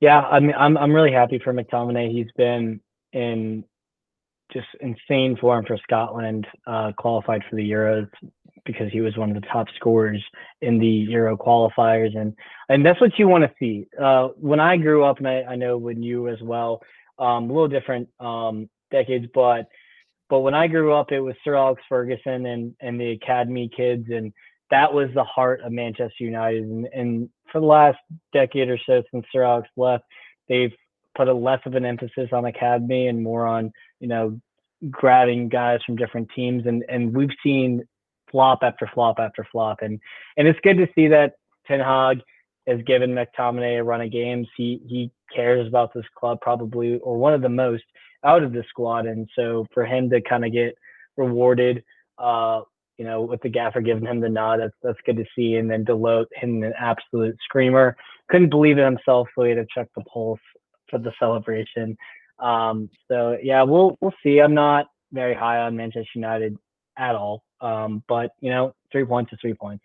[0.00, 2.10] yeah, I mean, I'm I'm really happy for McTominay.
[2.10, 2.80] He's been
[3.12, 3.64] in
[4.52, 6.46] just insane form for Scotland.
[6.66, 8.08] Uh, qualified for the Euros
[8.64, 10.22] because he was one of the top scorers
[10.62, 12.34] in the Euro qualifiers, and
[12.68, 13.86] and that's what you want to see.
[14.00, 16.80] Uh, when I grew up, and I, I know when you as well,
[17.18, 19.66] um, a little different um, decades, but
[20.30, 24.06] but when I grew up, it was Sir Alex Ferguson and and the academy kids,
[24.10, 24.32] and
[24.70, 26.64] that was the heart of Manchester United.
[26.64, 27.98] And, and for the last
[28.32, 30.04] decade or so since Sir Alex left,
[30.48, 30.72] they've
[31.16, 34.40] put a less of an emphasis on academy and more on you know
[34.90, 37.82] grabbing guys from different teams and and we've seen
[38.34, 39.78] flop after flop after flop.
[39.80, 40.00] And
[40.36, 41.34] and it's good to see that
[41.66, 42.20] Ten Hag
[42.66, 44.48] has given McTominay a run of games.
[44.56, 47.84] He he cares about this club probably or one of the most
[48.24, 49.06] out of the squad.
[49.06, 50.74] And so for him to kind of get
[51.16, 51.84] rewarded,
[52.18, 52.62] uh,
[52.98, 55.54] you know, with the gaffer giving him the nod, that's that's good to see.
[55.54, 57.96] And then Dalot hitting an absolute screamer.
[58.30, 59.28] Couldn't believe it himself.
[59.36, 60.40] So he had to check the pulse
[60.94, 61.96] for the celebration.
[62.38, 64.40] Um, so yeah, we'll we'll see.
[64.40, 66.56] I'm not very high on Manchester United
[66.96, 67.42] at all.
[67.60, 69.84] Um, but you know, three points is three points.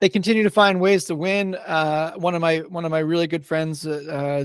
[0.00, 1.54] They continue to find ways to win.
[1.54, 4.44] Uh, one of my one of my really good friends, uh,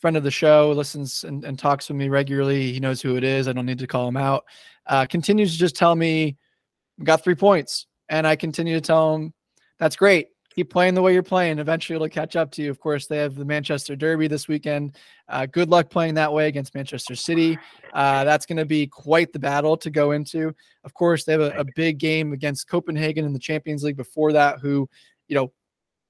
[0.00, 2.72] friend of the show, listens and, and, talks with me regularly.
[2.72, 3.48] He knows who it is.
[3.48, 4.44] I don't need to call him out.
[4.86, 6.36] Uh, continues to just tell me,
[7.02, 9.32] "Got three points," and I continue to tell him,
[9.78, 10.28] "That's great
[10.58, 11.60] keep playing the way you're playing.
[11.60, 12.68] Eventually, it'll catch up to you.
[12.68, 14.96] Of course, they have the Manchester Derby this weekend.
[15.28, 17.56] Uh, good luck playing that way against Manchester City.
[17.92, 20.52] Uh, that's going to be quite the battle to go into.
[20.82, 24.32] Of course, they have a, a, big game against Copenhagen in the Champions League before
[24.32, 24.88] that, who,
[25.28, 25.52] you know,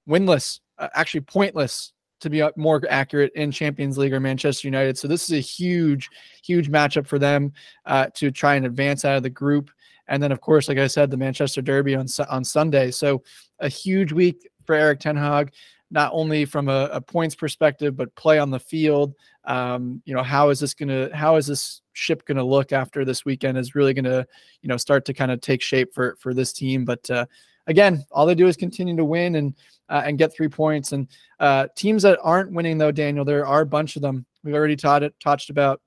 [0.09, 4.97] winless, uh, actually pointless to be more accurate in Champions League or Manchester United.
[4.97, 6.09] So this is a huge,
[6.43, 7.53] huge matchup for them
[7.85, 9.71] uh, to try and advance out of the group.
[10.09, 12.91] And then, of course, like I said, the Manchester Derby on on Sunday.
[12.91, 13.23] So
[13.59, 15.53] a huge week for Erik Ten Hag,
[15.91, 19.15] not only from a, a points perspective, but play on the field.
[19.45, 21.15] Um, you know, how is this gonna?
[21.15, 23.59] How is this ship gonna look after this weekend?
[23.59, 24.27] Is really gonna,
[24.63, 26.85] you know, start to kind of take shape for for this team.
[26.85, 27.27] But uh,
[27.67, 29.55] again, all they do is continue to win and
[29.89, 30.93] uh, and get three points.
[30.93, 31.09] And
[31.41, 34.27] uh, teams that aren't winning, though, Daniel, there are a bunch of them.
[34.43, 35.81] We've already taught it, touched about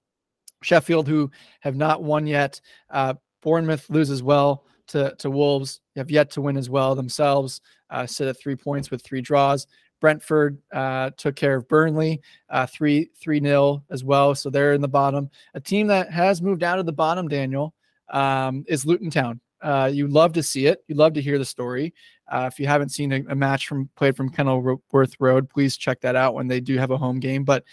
[0.63, 1.31] Sheffield, who
[1.61, 2.61] have not won yet.
[2.89, 8.05] Uh, Bournemouth loses well to, to Wolves, have yet to win as well themselves, uh,
[8.05, 9.67] sit at three points with three draws.
[9.99, 14.81] Brentford uh, took care of Burnley, uh, three three nil as well, so they're in
[14.81, 15.29] the bottom.
[15.53, 17.73] A team that has moved out of the bottom, Daniel,
[18.09, 19.39] um, is Luton Town.
[19.61, 20.83] Uh, you love to see it.
[20.87, 21.93] You love to hear the story.
[22.27, 26.01] Uh, if you haven't seen a, a, match from played from Kenilworth Road, please check
[26.01, 27.43] that out when they do have a home game.
[27.43, 27.63] But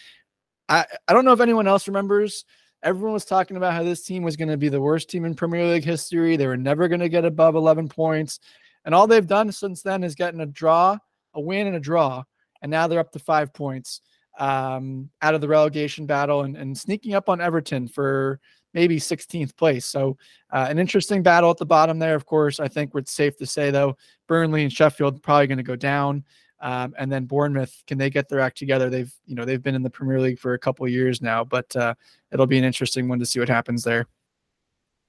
[0.68, 2.44] I, I don't know if anyone else remembers.
[2.82, 5.34] Everyone was talking about how this team was going to be the worst team in
[5.34, 6.36] Premier League history.
[6.36, 8.40] They were never going to get above 11 points.
[8.84, 10.96] And all they've done since then is gotten a draw,
[11.34, 12.22] a win, and a draw.
[12.62, 14.00] And now they're up to five points
[14.38, 18.40] um, out of the relegation battle and, and sneaking up on Everton for
[18.74, 19.86] maybe 16th place.
[19.86, 20.16] So
[20.52, 22.14] uh, an interesting battle at the bottom there.
[22.14, 23.96] Of course, I think it's safe to say though,
[24.28, 26.24] Burnley and Sheffield probably going to go down.
[26.60, 28.90] Um, and then Bournemouth, can they get their act together?
[28.90, 31.74] They've, you know, they've been in the Premier League for a couple years now, but
[31.76, 31.94] uh,
[32.32, 34.06] it'll be an interesting one to see what happens there.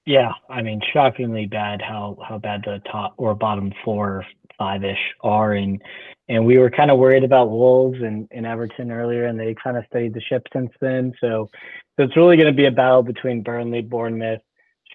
[0.05, 4.25] Yeah, I mean, shockingly bad how how bad the top or bottom four
[4.57, 5.81] five ish are, and
[6.29, 9.77] and we were kind of worried about Wolves and, and Everton earlier, and they kind
[9.77, 11.13] of stayed the ship since then.
[11.19, 11.49] So,
[11.97, 14.41] so it's really going to be a battle between Burnley, Bournemouth,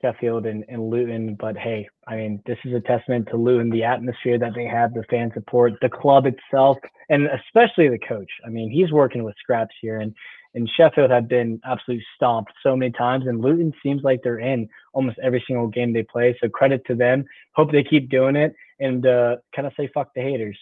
[0.04, 1.36] Sheffield, and, and Luton.
[1.40, 4.92] But hey, I mean, this is a testament to Luton, the atmosphere that they have,
[4.92, 6.76] the fan support, the club itself,
[7.08, 8.30] and especially the coach.
[8.46, 10.14] I mean, he's working with scraps here, and
[10.56, 14.68] and Sheffield have been absolutely stomped so many times, and Luton seems like they're in
[14.92, 16.36] almost every single game they play.
[16.40, 17.24] So credit to them.
[17.54, 20.58] Hope they keep doing it, and uh, kind of say fuck the haters.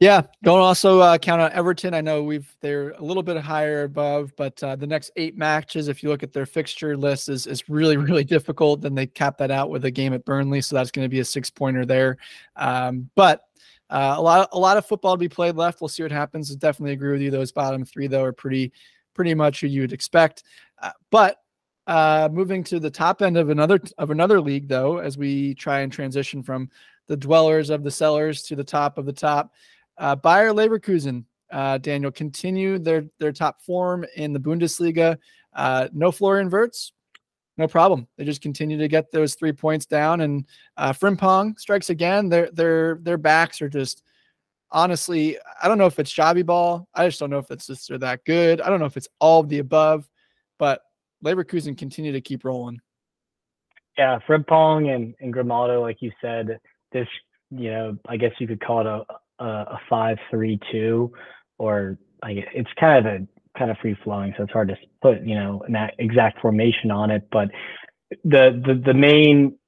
[0.00, 1.94] Yeah, don't also uh, count on Everton.
[1.94, 5.88] I know we've they're a little bit higher above, but uh, the next eight matches,
[5.88, 8.80] if you look at their fixture list, is is really really difficult.
[8.80, 11.20] Then they cap that out with a game at Burnley, so that's going to be
[11.20, 12.18] a six pointer there.
[12.56, 13.42] Um, but
[13.88, 15.80] uh, a lot a lot of football to be played left.
[15.80, 16.50] We'll see what happens.
[16.50, 17.30] I definitely agree with you.
[17.30, 18.72] Those bottom three though are pretty
[19.14, 20.42] pretty much who you would expect.
[20.82, 21.38] Uh, but
[21.86, 25.80] uh, moving to the top end of another of another league though, as we try
[25.80, 26.68] and transition from
[27.06, 29.52] the dwellers of the cellars to the top of the top.
[29.96, 35.18] Uh, Bayer Leverkusen, uh, Daniel, continue their their top form in the Bundesliga.
[35.54, 36.92] Uh, no Florian Wirtz,
[37.56, 38.08] no problem.
[38.16, 40.44] They just continue to get those three points down, and
[40.76, 42.28] uh, Frimpong strikes again.
[42.28, 44.02] Their their their backs are just
[44.70, 45.38] honestly.
[45.62, 46.88] I don't know if it's Xabi ball.
[46.94, 48.60] I just don't know if it's just they're that good.
[48.60, 50.08] I don't know if it's all of the above,
[50.58, 50.82] but
[51.24, 52.80] Leverkusen continue to keep rolling.
[53.96, 56.58] Yeah, Frimpong and and Grimaldo, like you said,
[56.92, 57.06] this
[57.50, 59.04] you know, I guess you could call it a
[59.46, 61.12] a, five three two,
[61.58, 65.22] or like it's kind of a kind of free flowing, so it's hard to put
[65.22, 67.28] you know an exact formation on it.
[67.30, 67.50] But
[68.24, 69.58] the the the main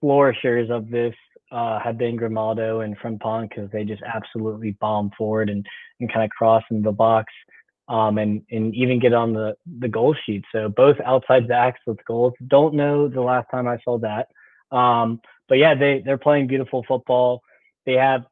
[0.00, 1.14] flourishers of this
[1.50, 5.64] uh, have been Grimaldo and Frimpong because they just absolutely bomb forward and
[6.00, 7.32] and kind of cross in the box.
[7.86, 10.44] Um, and and even get on the the goal sheet.
[10.52, 12.32] So both outside backs with goals.
[12.46, 14.28] Don't know the last time I saw that.
[14.74, 17.42] Um, but yeah, they they're playing beautiful football.
[17.84, 18.24] They have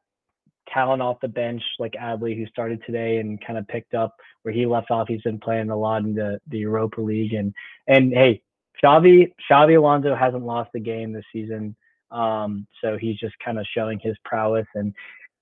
[0.68, 4.54] talent off the bench like Adli, who started today and kind of picked up where
[4.54, 5.08] he left off.
[5.08, 7.34] He's been playing a lot in the, the Europa League.
[7.34, 7.54] And
[7.86, 8.42] and hey,
[8.82, 11.76] Xavi Xabi Alonso hasn't lost a game this season.
[12.10, 14.66] Um, so he's just kind of showing his prowess.
[14.74, 14.94] And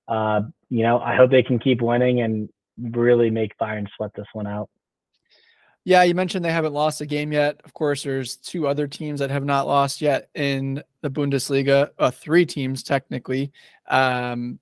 [0.09, 4.27] uh, you know, I hope they can keep winning and really make Bayern sweat this
[4.33, 4.69] one out.
[5.85, 7.61] Yeah, you mentioned they haven't lost a game yet.
[7.65, 11.91] Of course, there's two other teams that have not lost yet in the Bundesliga.
[11.99, 13.51] Uh, three teams technically.
[13.89, 14.59] Um,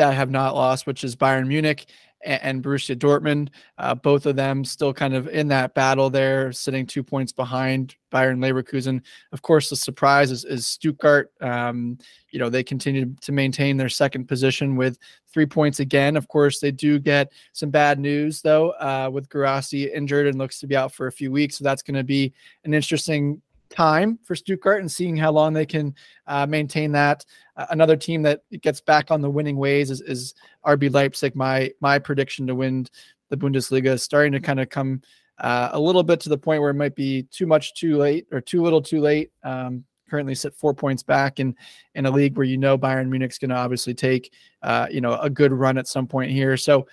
[0.00, 1.86] that have not lost, which is Bayern Munich
[2.24, 3.50] and, and Borussia Dortmund.
[3.76, 7.96] Uh, both of them still kind of in that battle there, sitting two points behind
[8.10, 9.02] Bayern Leverkusen.
[9.32, 11.30] Of course, the surprise is, is Stuttgart.
[11.42, 11.98] Um,
[12.30, 14.98] you know, they continue to maintain their second position with
[15.30, 16.16] three points again.
[16.16, 20.60] Of course, they do get some bad news, though, uh, with Guirassy injured and looks
[20.60, 21.58] to be out for a few weeks.
[21.58, 22.32] So that's going to be
[22.64, 25.94] an interesting time for Stuttgart and seeing how long they can
[26.26, 27.24] uh, maintain that.
[27.56, 30.34] Uh, another team that gets back on the winning ways is, is
[30.66, 31.34] RB Leipzig.
[31.34, 32.86] My my prediction to win
[33.30, 35.00] the Bundesliga is starting to kind of come
[35.38, 38.26] uh, a little bit to the point where it might be too much too late
[38.30, 39.30] or too little too late.
[39.42, 41.54] Um, currently sit four points back in
[41.94, 45.18] in a league where you know Bayern Munich's going to obviously take uh, you know
[45.18, 46.56] a good run at some point here.
[46.56, 46.86] So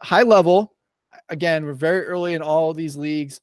[0.00, 0.74] high level,
[1.28, 3.40] again, we're very early in all these leagues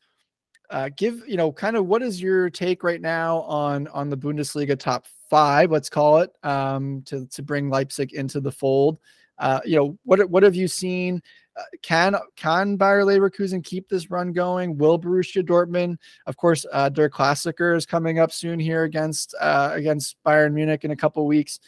[0.69, 4.17] uh, give you know kind of what is your take right now on on the
[4.17, 8.99] Bundesliga top five, let's call it, um, to to bring Leipzig into the fold.
[9.37, 11.21] Uh, you know what what have you seen?
[11.57, 14.77] Uh, can can Bayer Leverkusen keep this run going?
[14.77, 19.71] Will Borussia Dortmund, of course, uh, Der Klassiker is coming up soon here against uh,
[19.73, 21.59] against Bayern Munich in a couple weeks.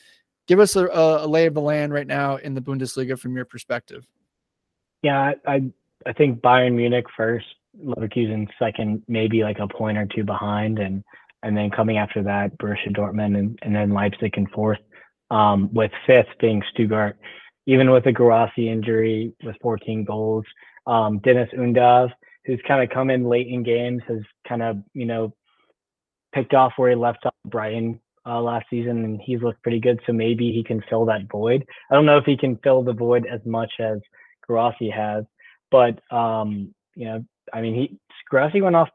[0.47, 3.43] Give us a, a, lay of the land right now in the Bundesliga from your
[3.43, 4.05] perspective.
[5.01, 5.63] Yeah, I
[6.05, 7.47] I think Bayern Munich first
[7.83, 11.03] Leverkusen second, maybe like a point or two behind, and
[11.43, 14.79] and then coming after that, Borussia Dortmund, and, and then Leipzig in fourth,
[15.29, 17.17] um, with fifth being Stuttgart.
[17.67, 20.45] Even with a Guirassy injury with 14 goals,
[20.87, 22.11] um, Deniz Undav,
[22.45, 25.33] who's kind of come in late in games, has kind of you know
[26.33, 29.99] picked off where he left off Brighton uh, last season, and he's looked pretty good.
[30.05, 31.65] So maybe he can fill that void.
[31.91, 33.99] I don't know if he can fill the void as much as
[34.47, 35.25] Guirassy has,
[35.71, 37.99] but um, you know, I mean, he
[38.31, 38.89] Guirassy went off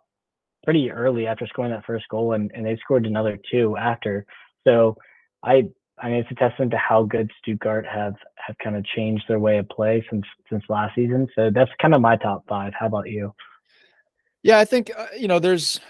[0.64, 4.26] pretty early after scoring that first goal, and, and they scored another two after.
[4.64, 4.96] So
[5.44, 8.14] I I mean, it's a testament to how good Stuttgart have
[8.46, 11.28] have kind of changed their way of play since since last season.
[11.34, 12.72] So that's kind of my top five.
[12.78, 13.32] How about you?
[14.42, 15.80] Yeah, I think uh, you know there's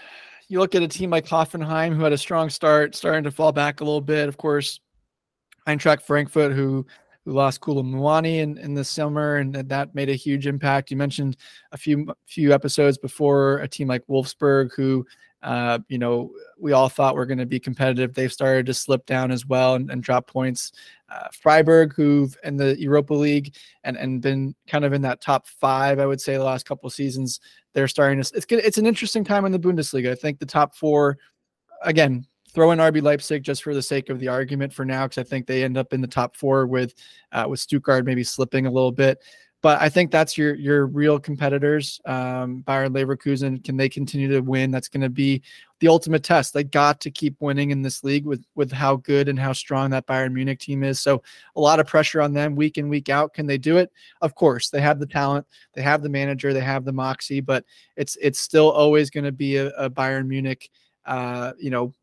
[0.49, 3.51] you look at a team like Hoffenheim who had a strong start, starting to fall
[3.51, 4.27] back a little bit.
[4.27, 4.79] Of course,
[5.67, 6.85] Eintracht Frankfurt who
[7.25, 10.91] who lost Kolo Muani in, in the summer, and that made a huge impact.
[10.91, 11.37] You mentioned
[11.71, 15.05] a few few episodes before a team like Wolfsburg, who
[15.41, 18.13] uh, you know we all thought were going to be competitive.
[18.13, 20.71] They've started to slip down as well and, and drop points.
[21.09, 25.47] Uh, Freiburg, who've in the Europa League and and been kind of in that top
[25.47, 27.39] five, I would say the last couple seasons.
[27.73, 28.31] They're starting to.
[28.35, 28.63] It's good.
[28.63, 30.11] It's an interesting time in the Bundesliga.
[30.11, 31.17] I think the top four,
[31.81, 35.17] again, throw in RB Leipzig just for the sake of the argument for now, because
[35.17, 36.93] I think they end up in the top four with
[37.31, 39.19] uh, with Stuttgart maybe slipping a little bit.
[39.63, 42.01] But I think that's your your real competitors.
[42.03, 44.71] Um, Bayer Leverkusen, can they continue to win?
[44.71, 45.41] That's going to be
[45.79, 46.53] the ultimate test.
[46.53, 49.89] They got to keep winning in this league with with how good and how strong
[49.91, 50.99] that Bayern Munich team is.
[50.99, 51.23] So
[51.55, 53.33] a lot of pressure on them week in week out.
[53.33, 53.89] Can they do it?
[54.19, 57.39] Of course, they have the talent, they have the manager, they have the moxie.
[57.39, 57.63] But
[57.95, 60.69] it's it's still always going to be a, a Bayern Munich,
[61.05, 61.93] uh, you know,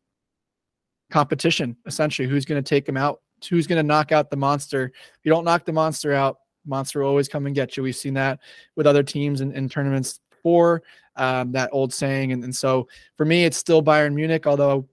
[1.11, 2.27] competition, essentially.
[2.27, 3.21] Who's going to take them out?
[3.49, 4.85] Who's going to knock out the monster?
[4.85, 7.83] If you don't knock the monster out, monster will always come and get you.
[7.83, 8.39] We've seen that
[8.75, 10.83] with other teams in tournaments before,
[11.15, 12.31] um, that old saying.
[12.31, 14.87] And, and so for me, it's still Bayern Munich, although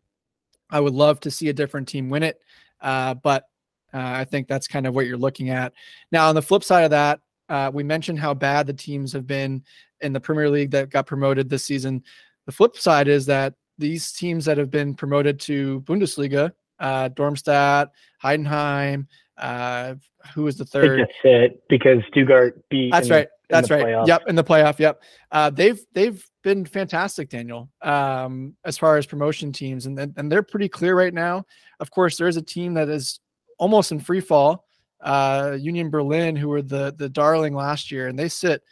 [0.71, 2.41] I would love to see a different team win it.
[2.81, 3.45] Uh, but
[3.93, 5.73] uh, I think that's kind of what you're looking at.
[6.13, 9.27] Now, on the flip side of that, uh, we mentioned how bad the teams have
[9.27, 9.65] been
[10.01, 12.03] in the Premier League that got promoted this season.
[12.47, 17.91] The flip side is that these teams that have been promoted to Bundesliga, uh, Darmstadt,
[18.23, 19.95] Heidenheim, uh,
[20.35, 21.01] who was the third?
[21.01, 22.93] That's it because Stuttgart beat.
[22.93, 23.29] That's right.
[23.49, 23.85] That's right.
[23.85, 24.07] Playoff.
[24.07, 24.79] Yep, in the playoff.
[24.79, 25.03] Yep.
[25.33, 27.71] Uh, they've they've been fantastic, Daniel.
[27.83, 31.45] Um, as far as promotion teams, and and they're pretty clear right now.
[31.81, 33.21] Of course, there is a team that is
[33.59, 34.65] almost in free fall.
[35.01, 38.63] Uh, Union Berlin, who were the the darling last year, and they sit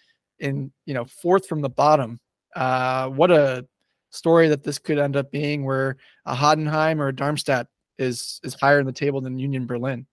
[0.40, 2.20] in you know fourth from the bottom.
[2.54, 3.66] Uh, what a
[4.16, 8.54] story that this could end up being where a Heidenheim or a Darmstadt is is
[8.54, 10.06] higher in the table than Union Berlin.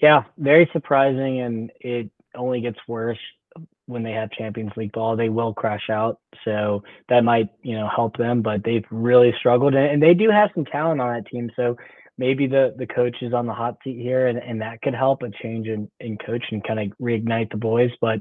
[0.00, 3.18] Yeah, very surprising, and it only gets worse
[3.86, 5.16] when they have Champions League ball.
[5.16, 8.42] They will crash out, so that might you know help them.
[8.42, 11.50] But they've really struggled, and they do have some talent on that team.
[11.56, 11.76] So
[12.18, 15.22] maybe the the coach is on the hot seat here, and, and that could help
[15.22, 17.90] a change in in coach and kind of reignite the boys.
[18.00, 18.20] But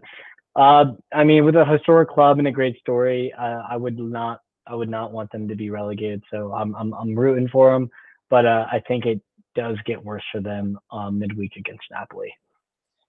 [0.55, 4.41] uh, I mean, with a historic club and a great story, uh, I would not
[4.67, 6.23] I would not want them to be relegated.
[6.32, 7.89] So I'm I'm I'm rooting for them,
[8.30, 9.21] but uh, I think it
[9.56, 12.34] does get worse for them um, midweek against Napoli.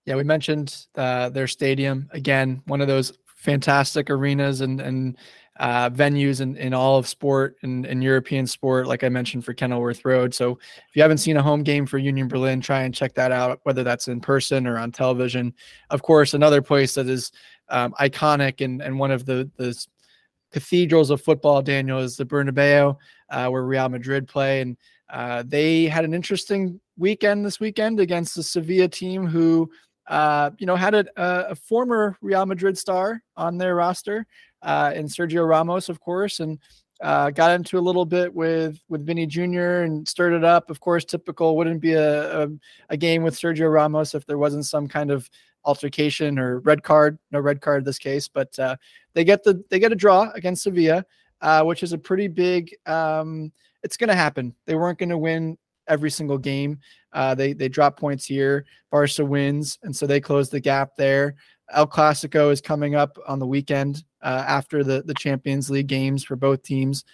[0.05, 5.17] Yeah, we mentioned uh, their stadium again, one of those fantastic arenas and and
[5.57, 9.53] uh, venues in, in all of sport and, and European sport, like I mentioned for
[9.53, 10.33] Kenilworth Road.
[10.33, 13.31] So if you haven't seen a home game for Union Berlin, try and check that
[13.31, 15.53] out, whether that's in person or on television.
[15.89, 17.31] Of course, another place that is
[17.69, 19.73] um, iconic and, and one of the, the
[20.51, 22.97] cathedrals of football, Daniel, is the Bernabeu,
[23.29, 24.61] uh, where Real Madrid play.
[24.61, 24.77] And
[25.09, 29.69] uh, they had an interesting weekend this weekend against the Sevilla team, who
[30.07, 34.25] uh, you know had a, a, former Real Madrid star on their roster,
[34.61, 36.59] uh, and Sergio Ramos, of course, and
[37.01, 39.81] uh, got into a little bit with with Vini Jr.
[39.81, 40.69] and stirred it up.
[40.69, 42.49] Of course, typical wouldn't be a, a,
[42.89, 45.29] a game with Sergio Ramos if there wasn't some kind of
[45.65, 47.17] altercation or red card.
[47.31, 48.75] No red card in this case, but uh,
[49.13, 51.05] they get the they get a draw against Sevilla,
[51.41, 52.75] uh, which is a pretty big.
[52.85, 53.51] Um,
[53.83, 54.55] it's going to happen.
[54.65, 56.79] They weren't going to win every single game.
[57.13, 58.65] Uh, they they drop points here.
[58.91, 61.35] Barca wins, and so they close the gap there.
[61.71, 66.23] El Clasico is coming up on the weekend uh, after the the Champions League games
[66.23, 67.05] for both teams.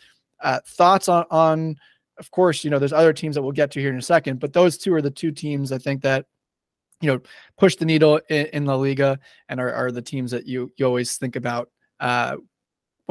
[0.42, 1.76] Uh, thoughts on on
[2.18, 4.40] of course, you know, there's other teams that we'll get to here in a second,
[4.40, 6.26] but those two are the two teams I think that
[7.02, 7.22] you know
[7.58, 10.86] push the needle in, in La Liga and are, are the teams that you you
[10.86, 12.38] always think about uh,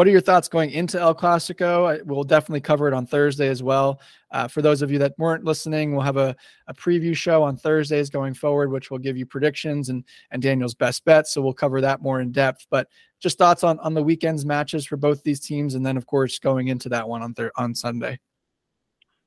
[0.01, 2.03] what are your thoughts going into El Clasico?
[2.07, 4.01] We'll definitely cover it on Thursday as well.
[4.30, 6.34] Uh, for those of you that weren't listening, we'll have a,
[6.68, 10.74] a preview show on Thursdays going forward, which will give you predictions and and Daniel's
[10.74, 11.34] best bets.
[11.34, 12.66] So we'll cover that more in depth.
[12.70, 12.88] But
[13.20, 16.38] just thoughts on on the weekend's matches for both these teams, and then of course
[16.38, 18.18] going into that one on thir- on Sunday.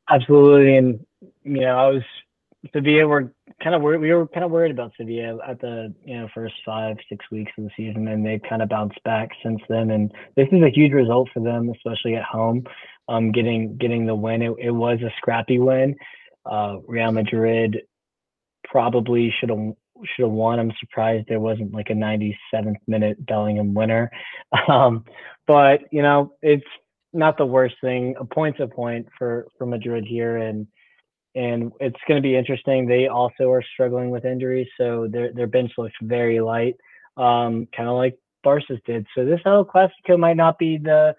[0.10, 1.06] Absolutely, and
[1.44, 2.04] you know I was
[2.72, 4.00] Sevilla were kind of worried.
[4.00, 7.52] We were kind of worried about Sevilla at the you know first five six weeks
[7.58, 9.92] of the season, and they've kind of bounced back since then.
[9.92, 12.64] And this is a huge result for them, especially at home.
[13.10, 14.42] Um, getting getting the win.
[14.42, 15.96] It, it was a scrappy win.
[16.46, 17.82] Uh, Real Madrid
[18.64, 19.74] probably should have
[20.16, 20.60] should have won.
[20.60, 24.10] I'm surprised there wasn't like a 97th minute Bellingham winner.
[24.70, 25.04] Um,
[25.46, 26.64] but you know, it's
[27.12, 28.16] not the worst thing.
[28.20, 30.68] A point's a point for for Madrid here, and
[31.36, 32.86] and it's going to be interesting.
[32.86, 36.76] They also are struggling with injuries, so their their bench looks very light,
[37.18, 39.08] um, kind of like Barca's did.
[39.16, 41.16] So this El Clasico might not be the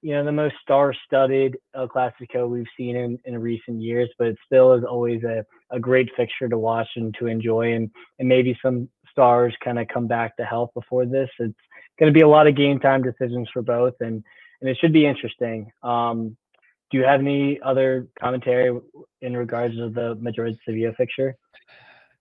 [0.00, 4.38] you know the most star-studded El Clasico we've seen in, in recent years, but it
[4.46, 8.58] still is always a, a great fixture to watch and to enjoy, and and maybe
[8.62, 11.28] some stars kind of come back to health before this.
[11.38, 11.54] It's
[11.98, 14.22] going to be a lot of game time decisions for both, and
[14.60, 15.70] and it should be interesting.
[15.82, 16.36] Um,
[16.90, 18.78] do you have any other commentary
[19.20, 21.36] in regards to the Madrid Sevilla fixture?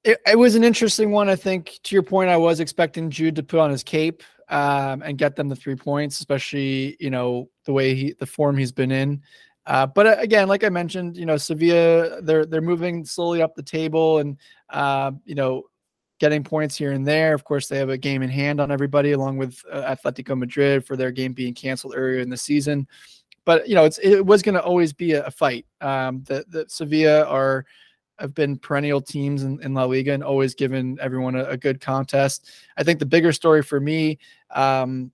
[0.03, 1.30] It, it, was an interesting one.
[1.30, 5.01] I think to your point, I was expecting Jude to put on his cape um,
[5.01, 8.72] and get them the three points, especially you know the way he the form he's
[8.72, 9.22] been in.
[9.65, 13.55] Uh, but uh, again, like I mentioned, you know Sevilla they're they're moving slowly up
[13.55, 14.38] the table and
[14.70, 15.63] uh, you know
[16.20, 17.34] getting points here and there.
[17.34, 20.86] Of course, they have a game in hand on everybody, along with uh, Atletico Madrid
[20.86, 22.88] for their game being canceled earlier in the season
[23.47, 25.65] but you know, it's it was going to always be a, a fight.
[25.79, 27.65] Um, that that Sevilla are
[28.19, 31.79] have been perennial teams in, in La Liga and always given everyone a, a, good
[31.79, 32.49] contest.
[32.75, 34.17] I think the bigger story for me
[34.49, 35.11] um,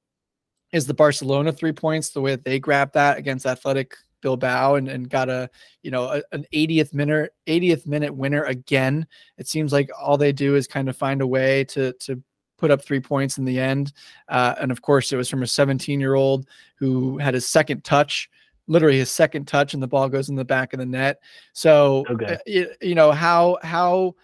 [0.72, 4.88] is the Barcelona three points, the way that they grabbed that against Athletic Bilbao and,
[4.88, 5.48] and got a
[5.84, 9.06] you know a, an 80th minute 80th minute winner again.
[9.38, 12.20] It seems like all they do is kind of find a way to to
[12.58, 13.94] put up three points in the end.
[14.30, 17.84] Uh, and of course, it was from a 17 year old who had his second
[17.84, 18.30] touch,
[18.68, 21.20] literally his second touch, and the ball goes in the back of the net.
[21.54, 22.38] So, okay.
[22.48, 24.16] uh, you, know, how, how,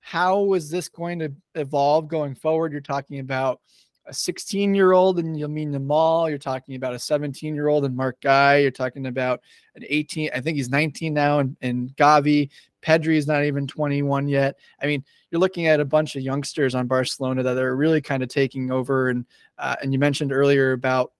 [0.00, 2.72] how is this going to evolve going forward?
[2.72, 3.60] You're talking about
[4.06, 6.28] a 16 year old and Lamine Yamal.
[6.28, 8.62] You're talking about a 17 year old and Marc Guiu.
[8.62, 9.40] You're talking about
[9.76, 10.30] an 18.
[10.34, 12.50] I think he's 19 now, and, and Gavi.
[12.84, 14.56] Pedri is not even 21 yet.
[14.82, 18.22] I mean, you're looking at a bunch of youngsters on Barcelona that are really kind
[18.22, 19.08] of taking over.
[19.08, 19.24] And
[19.58, 21.12] uh, and you mentioned earlier about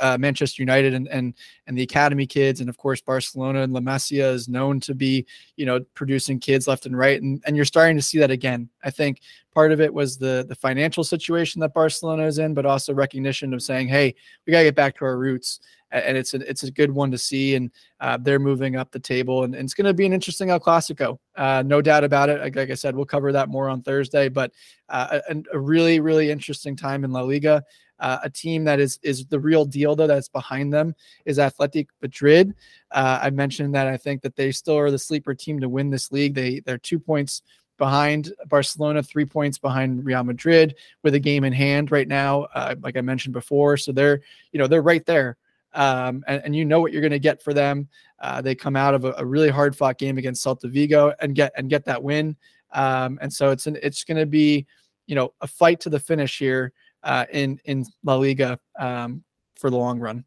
[0.00, 1.34] uh, Manchester United and and
[1.66, 5.26] and the academy kids, and of course Barcelona and La Masia is known to be
[5.56, 8.68] you know producing kids left and right, and and you're starting to see that again.
[8.84, 9.20] I think
[9.52, 13.52] part of it was the the financial situation that Barcelona is in, but also recognition
[13.54, 14.14] of saying, hey,
[14.46, 15.60] we gotta get back to our roots,
[15.92, 17.70] and it's a it's a good one to see, and
[18.00, 20.60] uh, they're moving up the table, and, and it's going to be an interesting El
[20.60, 22.40] Clasico, uh, no doubt about it.
[22.40, 24.52] Like, like, I said, we'll cover that more on Thursday, but
[24.88, 27.62] uh, a, a really really interesting time in La Liga.
[28.00, 30.92] Uh, a team that is is the real deal though that's behind them
[31.24, 32.52] is Atletico Madrid.
[32.90, 35.88] Uh, I mentioned that I think that they still are the sleeper team to win
[35.88, 36.34] this league.
[36.34, 37.42] They they're two points
[37.78, 42.48] behind Barcelona, three points behind Real Madrid with a game in hand right now.
[42.54, 44.20] Uh, like I mentioned before, so they're
[44.50, 45.36] you know they're right there.
[45.74, 47.88] Um, and, and, you know what you're going to get for them.
[48.20, 51.34] Uh, they come out of a, a really hard fought game against Celta Vigo and
[51.34, 52.36] get and get that win.
[52.72, 54.66] Um, and so it's an, it's going to be,
[55.06, 59.22] you know, a fight to the finish here uh, in in La Liga um,
[59.56, 60.24] for the long run.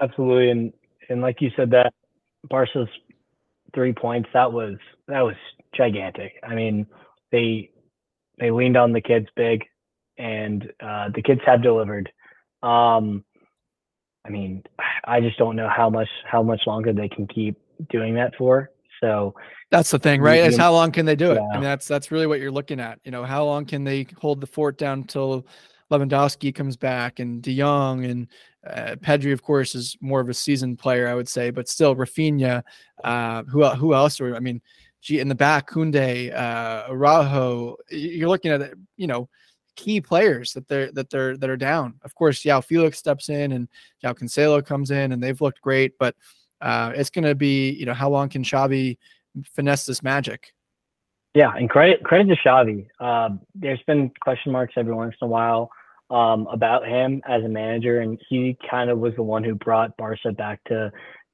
[0.00, 0.72] Absolutely, and
[1.08, 1.92] and like you said, that
[2.48, 2.88] Barca's
[3.74, 4.76] three points that was
[5.08, 5.36] that was
[5.74, 6.32] gigantic.
[6.42, 6.86] I mean,
[7.30, 7.70] they
[8.38, 9.64] they leaned on the kids big,
[10.18, 12.10] and uh, the kids have delivered.
[12.62, 13.24] Um,
[14.24, 14.62] I mean,
[15.04, 17.56] I just don't know how much how much longer they can keep
[17.88, 18.70] doing that for.
[19.00, 19.34] So
[19.70, 20.40] that's the thing, right?
[20.40, 21.36] Is how long can they do it?
[21.36, 21.48] Yeah.
[21.52, 22.98] I mean, that's that's really what you're looking at.
[23.04, 25.46] You know, how long can they hold the fort down until
[25.90, 28.28] Lewandowski comes back and De Jong and
[28.66, 31.96] uh, Pedri, of course, is more of a seasoned player, I would say, but still
[31.96, 32.62] Rafinha.
[33.02, 34.20] Uh, who who else?
[34.20, 34.60] Are, I mean,
[35.00, 37.76] gee, in the back, Koundé, uh, Araujo.
[37.90, 39.30] You're looking at you know
[39.80, 41.94] key players that they're that they're that are down.
[42.04, 43.68] Of course, João Felix steps in and
[44.02, 46.14] João Cancelo comes in, and they've looked great, but
[46.60, 48.98] uh, it's going to be, you know, how long can Xavi
[49.54, 50.52] finesse this magic?
[51.34, 52.86] Yeah, and credit credit to Xavi.
[52.98, 55.70] Uh, there's been question marks every once in a while
[56.10, 59.96] um, about him as a manager, and he kind of was the one who brought
[59.96, 60.92] Barca back to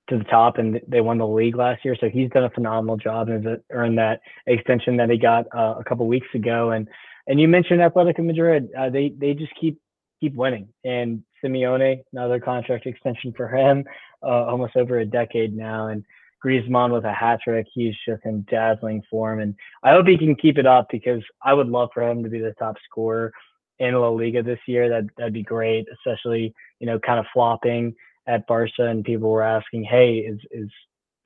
[0.09, 1.97] to the top, and they won the league last year.
[1.99, 5.85] So he's done a phenomenal job and earned that extension that he got uh, a
[5.85, 6.71] couple weeks ago.
[6.71, 6.87] And
[7.27, 9.79] and you mentioned Atletico Madrid; uh, they they just keep
[10.20, 10.68] keep winning.
[10.85, 13.85] And Simeone, another contract extension for him,
[14.22, 15.89] uh, almost over a decade now.
[15.89, 16.05] And
[16.45, 17.66] Griezmann with a hat trick.
[17.72, 19.41] He's just in dazzling form.
[19.41, 22.31] And I hope he can keep it up because I would love for him to
[22.31, 23.33] be the top scorer
[23.79, 24.89] in La Liga this year.
[24.89, 27.95] That, that'd be great, especially, you know, kind of flopping
[28.27, 28.87] at Barca.
[28.87, 30.68] And people were asking, hey, is, is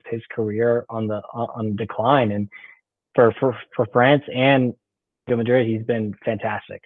[0.05, 2.31] his career on the on decline?
[2.31, 2.49] And
[3.13, 4.73] for for for France and
[5.27, 6.81] Madrid, he's been fantastic.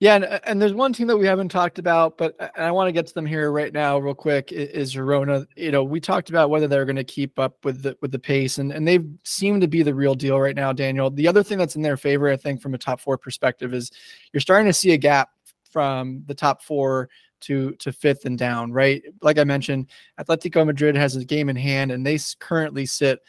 [0.00, 2.70] Yeah, and, uh, and there's one team that we haven't talked about, but uh, I
[2.72, 4.50] want to get to them here right now, real quick.
[4.50, 5.46] Is Girona?
[5.56, 8.18] You know, we talked about whether they're going to keep up with the with the
[8.18, 11.10] pace, and and they seem to be the real deal right now, Daniel.
[11.10, 13.90] The other thing that's in their favor, I think, from a top four perspective, is
[14.32, 15.30] you're starting to see a gap
[15.70, 17.08] from the top four
[17.42, 18.72] to to fifth and down.
[18.72, 23.20] Right, like I mentioned, Atletico Madrid has a game in hand, and they currently sit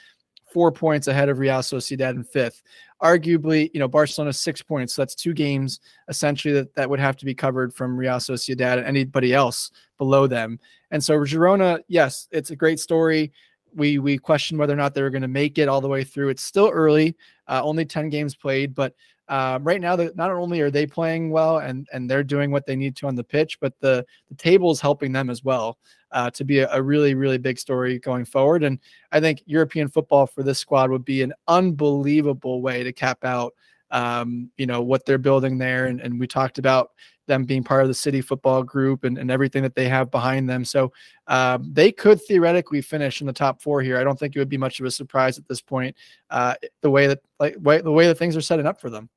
[0.55, 2.63] four points ahead of Real Sociedad in fifth.
[3.03, 4.93] Arguably, you know, Barcelona six points.
[4.93, 8.77] So that's two games essentially that, that would have to be covered from Real Sociedad
[8.77, 10.57] and anybody else below them.
[10.91, 13.33] And so Girona, yes, it's a great story.
[13.73, 16.05] We we question whether or not they were going to make it all the way
[16.05, 16.29] through.
[16.29, 17.17] It's still early,
[17.49, 18.95] uh, only 10 games played, but
[19.27, 22.65] uh, right now, that not only are they playing well and and they're doing what
[22.65, 25.77] they need to on the pitch, but the the table is helping them as well
[26.15, 28.63] uh, to be a, a, really, really big story going forward.
[28.63, 28.79] And
[29.11, 33.53] I think European football for this squad would be an unbelievable way to cap out,
[33.91, 35.87] um, you know, what they're building there.
[35.87, 36.91] And, and we talked about
[37.27, 40.49] them being part of the city football group and, and everything that they have behind
[40.49, 40.63] them.
[40.63, 40.93] So
[41.27, 43.97] um, they could theoretically finish in the top four here.
[43.97, 45.97] I don't think it would be much of a surprise at this point,
[46.29, 49.09] uh, the way that like way, the way that things are setting up for them.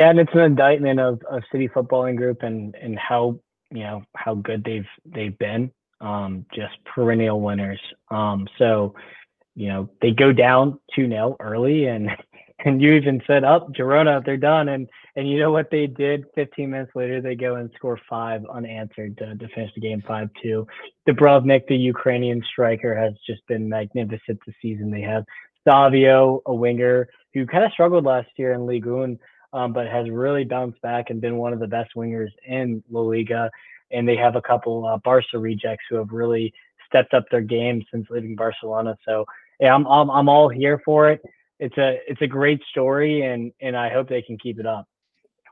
[0.00, 3.38] Yeah, and it's an indictment of, of city footballing group and and how
[3.70, 5.70] you know how good they've they've been
[6.00, 7.80] um, just perennial winners.
[8.10, 8.94] Um, so
[9.54, 12.08] you know they go down 2-0 early and
[12.64, 14.70] and you even said up oh, Girona they're done.
[14.70, 16.24] And and you know what they did?
[16.34, 20.66] 15 minutes later they go and score five unanswered to, to finish the game 5-2
[21.06, 24.90] Dovbyk the Ukrainian striker has just been magnificent this season.
[24.90, 25.26] They have
[25.68, 29.18] Savio a winger who kind of struggled last year in Ligue 1
[29.52, 33.00] um, but has really bounced back and been one of the best wingers in La
[33.00, 33.50] Liga.
[33.90, 36.52] And they have a couple uh, Barca rejects who have really
[36.86, 38.96] stepped up their game since leaving Barcelona.
[39.04, 39.24] So
[39.60, 41.20] yeah, I'm, I'm I'm all here for it.
[41.58, 44.86] It's a it's a great story, and and I hope they can keep it up.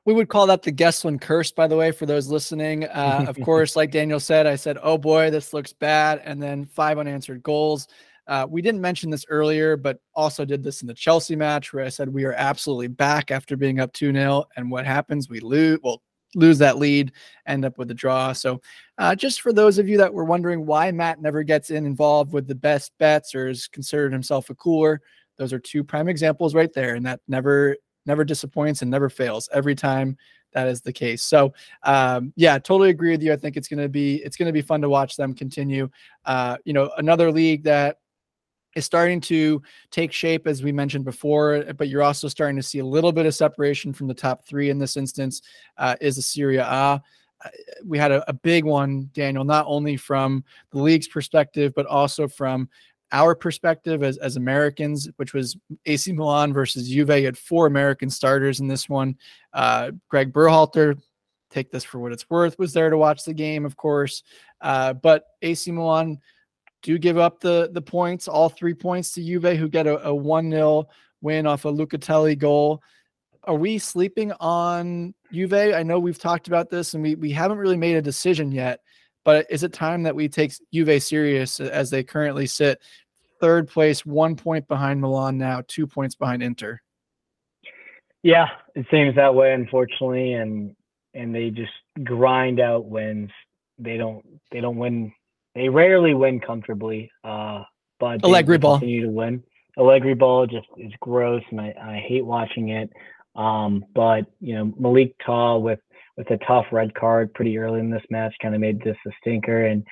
[0.05, 2.85] We would call that the Guestlin curse, by the way, for those listening.
[2.85, 6.65] Uh, of course, like Daniel said, I said, "Oh boy, this looks bad," and then
[6.65, 7.89] five unanswered goals.
[8.29, 11.85] Uh, we didn't mention this earlier, but also did this in the Chelsea match where
[11.85, 14.45] I said we are absolutely back after being up 2 0.
[14.57, 15.31] And what happens?
[15.31, 16.03] We lose, well,
[16.35, 17.13] lose that lead,
[17.47, 18.35] end up with a draw.
[18.35, 18.61] So,
[18.99, 22.35] uh, just for those of you that were wondering why Matt never gets in involved
[22.35, 25.01] with the best bets or is considered himself a cooler,
[25.39, 26.97] those are two prime examples right there.
[26.97, 30.19] And that never, never disappoints and never fails every time
[30.53, 31.23] that is the case.
[31.23, 33.33] So um, yeah, totally agree with you.
[33.33, 35.89] I think it's going to be it's going to be fun to watch them continue.
[36.25, 37.99] Uh, you know, another league that
[38.79, 39.61] is starting to
[39.91, 43.27] take shape, as we mentioned before, but you're also starting to see a little bit
[43.27, 45.43] of separation from the top three in this instance,
[45.77, 46.65] uh, is Serie A.
[46.65, 46.99] Uh,
[47.85, 52.27] we had a, a, big one, Daniel, not only from the league's perspective, but also
[52.27, 52.69] from
[53.13, 55.57] our perspective as, as Americans, which was
[55.87, 57.11] AC Milan versus Juve.
[57.11, 59.17] You had four American starters in this one.
[59.53, 61.01] Uh, Greg Berhalter,
[61.51, 64.25] take this for what it's worth, was there to watch the game, of course.
[64.61, 66.19] Uh, but AC Milan
[66.83, 70.15] do give up the the points, all three points to Juve, who get a, a
[70.15, 70.87] 1 0
[71.21, 72.83] win off a Locatelli goal.
[73.45, 75.75] Are we sleeping on Juve?
[75.75, 78.81] I know we've talked about this and we, we haven't really made a decision yet,
[79.25, 82.81] but is it time that we take Juve serious as they currently sit
[83.41, 86.81] third place, one point behind Milan now, two points behind Inter?
[88.23, 90.75] Yeah, it seems that way, unfortunately, and
[91.15, 91.73] and they just
[92.05, 93.31] grind out wins.
[93.79, 95.13] They don't they don't win
[95.59, 97.65] they rarely win comfortably, uh,
[97.99, 99.43] but Allegri ball continue to win.
[99.77, 102.91] Allegri ball just is gross, and I, I hate watching it.
[103.35, 105.81] Um, but you know Malick Thiaw with
[106.17, 109.11] with a tough red card pretty early in this match kind of made this a
[109.21, 109.85] stinker, and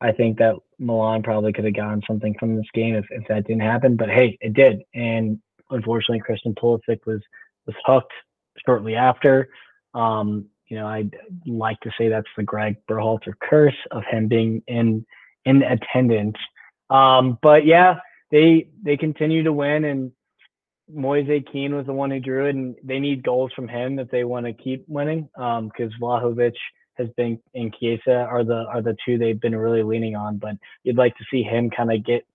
[0.00, 3.46] I think that Milan probably could have gotten something from this game if, if that
[3.46, 3.96] didn't happen.
[3.96, 5.38] But hey, it did, and
[5.70, 7.20] unfortunately, Christian Pulisic was
[7.66, 8.12] was hooked
[8.66, 9.48] shortly after.
[9.94, 11.16] Um, you know, I'd
[11.46, 15.06] like to say that's the Greg Berhalter curse of him being in
[15.44, 16.36] in attendance.
[16.90, 18.00] Um, but yeah,
[18.32, 20.10] they they continue to win, and
[20.92, 24.10] Moise Kean was the one who drew it, and they need goals from him if
[24.10, 25.28] they want to keep winning.
[25.38, 26.56] Um, because Vlahovic
[26.94, 30.38] has been and Chiesa are the are the two they've been really leaning on.
[30.38, 32.26] But you'd like to see him kind of get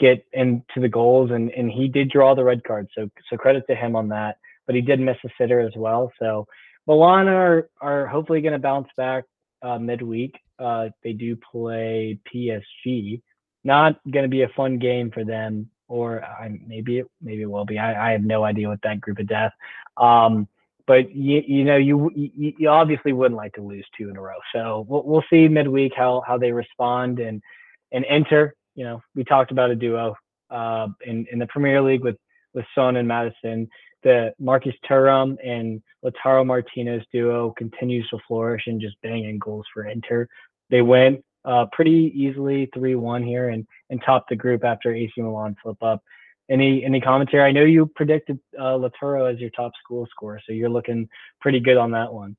[0.00, 3.62] get into the goals, and and he did draw the red card, so so credit
[3.68, 4.38] to him on that.
[4.66, 6.48] But he did miss a sitter as well, so
[6.88, 9.24] Milan are are hopefully going to bounce back
[9.62, 10.34] uh, midweek.
[10.58, 13.20] Uh, they do play PSG.
[13.62, 17.50] Not going to be a fun game for them, or uh, maybe it maybe it
[17.50, 17.78] will be.
[17.78, 19.52] I, I have no idea what that group of death.
[19.98, 20.48] Um,
[20.86, 24.20] but you you know you, you, you obviously wouldn't like to lose two in a
[24.20, 24.38] row.
[24.54, 27.42] So we'll we'll see midweek how how they respond and
[27.92, 28.54] and Inter.
[28.74, 30.16] You know we talked about a duo
[30.50, 32.16] uh, in in the Premier League with
[32.54, 33.68] with Son and Maddison.
[34.02, 39.86] The Marcus Thuram and Lautaro Martinez duo continues to flourish and just banging goals for
[39.86, 40.28] Inter.
[40.70, 45.56] They win uh, pretty easily 3-1 here and, and top the group after AC Milan
[45.62, 46.02] flip up.
[46.50, 47.42] Any any commentary?
[47.42, 51.06] I know you predicted uh, as your top school scorer, so you're looking
[51.42, 52.38] pretty good on that one.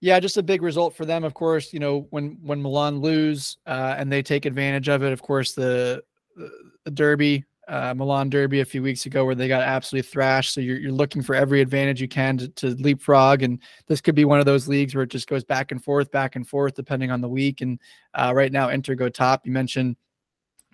[0.00, 1.22] Yeah, just a big result for them.
[1.22, 5.12] Of course, you know when when Milan lose uh, and they take advantage of it.
[5.12, 6.02] Of course, the,
[6.34, 10.54] the Derby uh, Milan Derby a few weeks ago where they got absolutely thrashed.
[10.54, 13.42] So you're, you're looking for every advantage you can to, to, leapfrog.
[13.42, 16.10] And this could be one of those leagues where it just goes back and forth,
[16.10, 17.60] back and forth, depending on the week.
[17.60, 17.78] And
[18.14, 19.46] uh, right now, Inter go top.
[19.46, 19.96] You mentioned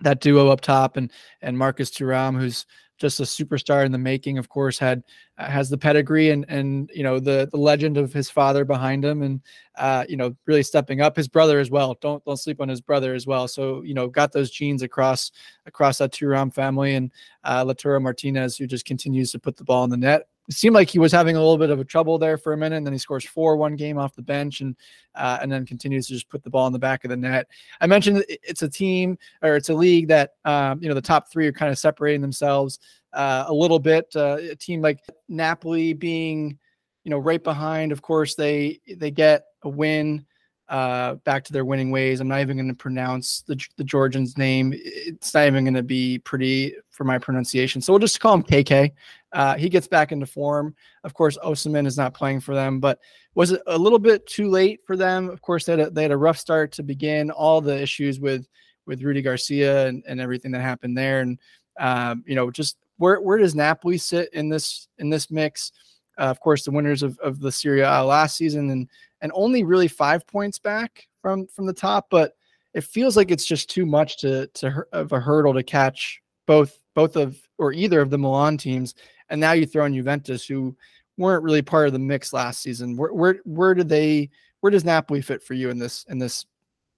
[0.01, 1.11] that duo up top and
[1.41, 2.65] and Marcus Thuram, who's
[2.99, 4.37] just a superstar in the making.
[4.37, 5.03] Of course, had
[5.37, 9.03] uh, has the pedigree and and you know the the legend of his father behind
[9.03, 9.41] him, and
[9.77, 11.15] uh, you know really stepping up.
[11.15, 11.97] His brother as well.
[12.01, 13.47] Don't don't sleep on his brother as well.
[13.47, 15.31] So you know got those genes across
[15.65, 17.11] across that Thuram family and
[17.43, 20.89] uh, Martinez, who just continues to put the ball in the net it seemed like
[20.89, 22.91] he was having a little bit of a trouble there for a minute, and then
[22.91, 24.75] he scores four one game off the bench, and
[25.13, 27.47] uh, and then continues to just put the ball in the back of the net.
[27.79, 31.31] I mentioned it's a team or it's a league that um, you know the top
[31.31, 32.79] three are kind of separating themselves
[33.13, 34.07] uh, a little bit.
[34.15, 36.57] Uh, a team like Napoli being
[37.03, 37.91] you know right behind.
[37.91, 40.25] Of course, they they get a win
[40.69, 42.19] uh, back to their winning ways.
[42.19, 44.73] I'm not even going to pronounce the, the Georgian's name.
[44.75, 47.81] It's not even going to be pretty for my pronunciation.
[47.81, 48.91] So we'll just call him KK.
[49.33, 50.75] Uh, he gets back into form.
[51.03, 52.99] Of course, Osimhen is not playing for them, but
[53.33, 55.29] was it a little bit too late for them?
[55.29, 57.31] Of course, they had a, they had a rough start to begin.
[57.31, 58.47] All the issues with
[58.85, 61.37] with Rudi Garcia and, and everything that happened there, and
[61.79, 65.71] um, you know, just where where does Napoli sit in this in this mix?
[66.17, 68.89] Uh, of course, the winners of, of the Serie A last season, and
[69.21, 72.07] and only really five points back from from the top.
[72.09, 72.33] But
[72.73, 76.79] it feels like it's just too much to to of a hurdle to catch both
[76.95, 78.95] both of or either of the Milan teams.
[79.29, 80.75] And now you throw in Juventus, who
[81.17, 82.97] weren't really part of the mix last season.
[82.97, 84.29] Where where where do they
[84.61, 86.45] where does Napoli fit for you in this in this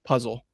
[0.04, 0.44] puzzle?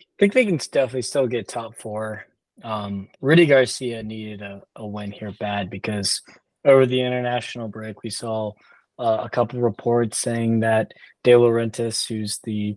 [0.00, 2.26] I think they can definitely still get top four.
[2.62, 6.22] Um, Rudi Garcia needed a, a win here bad because
[6.64, 8.52] over the international break we saw
[8.98, 10.92] uh, a couple reports saying that
[11.22, 12.76] De Laurentiis, who's the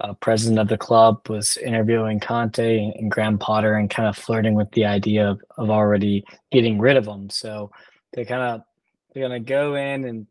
[0.00, 4.16] uh, president of the club, was interviewing Conte and, and Graham Potter and kind of
[4.16, 7.30] flirting with the idea of, of already getting rid of him.
[7.30, 7.70] So
[8.12, 8.62] they kind of
[9.12, 10.26] they're gonna go in and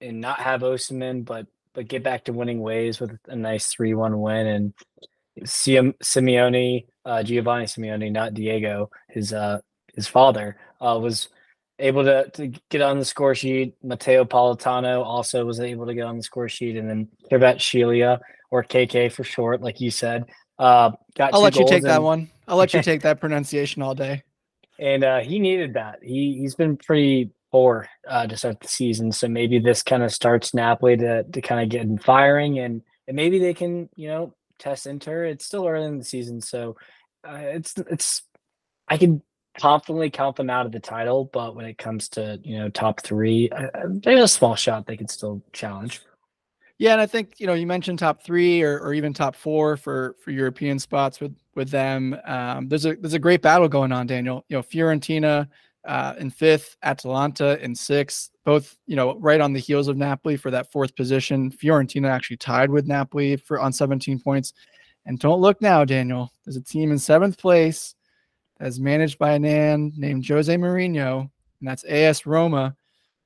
[0.00, 3.94] and not have Osimhen, but but get back to winning ways with a nice three
[3.94, 4.74] one win and.
[5.44, 9.60] Simeone, uh, Giovanni Simeone, not Diego, his uh,
[9.94, 11.28] his father, uh, was
[11.78, 13.74] able to, to get on the score sheet.
[13.82, 18.20] Matteo Politano also was able to get on the score sheet, and then Kvaratskhelia
[18.50, 20.26] or KK for short, like you said.
[20.58, 22.30] Uh, got I'll let you take and, that one.
[22.48, 24.22] I'll let you take that pronunciation all day.
[24.78, 26.00] And uh, he needed that.
[26.02, 30.12] He he's been pretty poor uh, to start the season, so maybe this kind of
[30.12, 34.08] starts Napoli to to kind of get in firing, and and maybe they can you
[34.08, 35.24] know test Inter.
[35.24, 36.76] It's still early in the season, so
[37.26, 38.22] uh, it's it's
[38.88, 39.22] I can
[39.58, 43.02] confidently count them out of the title, but when it comes to you know top
[43.02, 43.50] three,
[44.02, 46.00] there's a small shot they could still challenge.
[46.78, 49.76] Yeah, and I think you know you mentioned top three or, or even top four
[49.76, 52.16] for for European spots with with them.
[52.26, 54.44] Um, there's a there's a great battle going on, Daniel.
[54.48, 55.48] You know, Fiorentina
[55.86, 60.36] uh, in fifth, Atalanta in sixth, both you know right on the heels of Napoli
[60.36, 61.50] for that fourth position.
[61.50, 64.52] Fiorentina actually tied with Napoli for on 17 points.
[65.06, 66.32] And don't look now, Daniel.
[66.44, 67.95] There's a team in seventh place
[68.58, 72.76] that's managed by a man named Jose Mourinho, and that's AS Roma,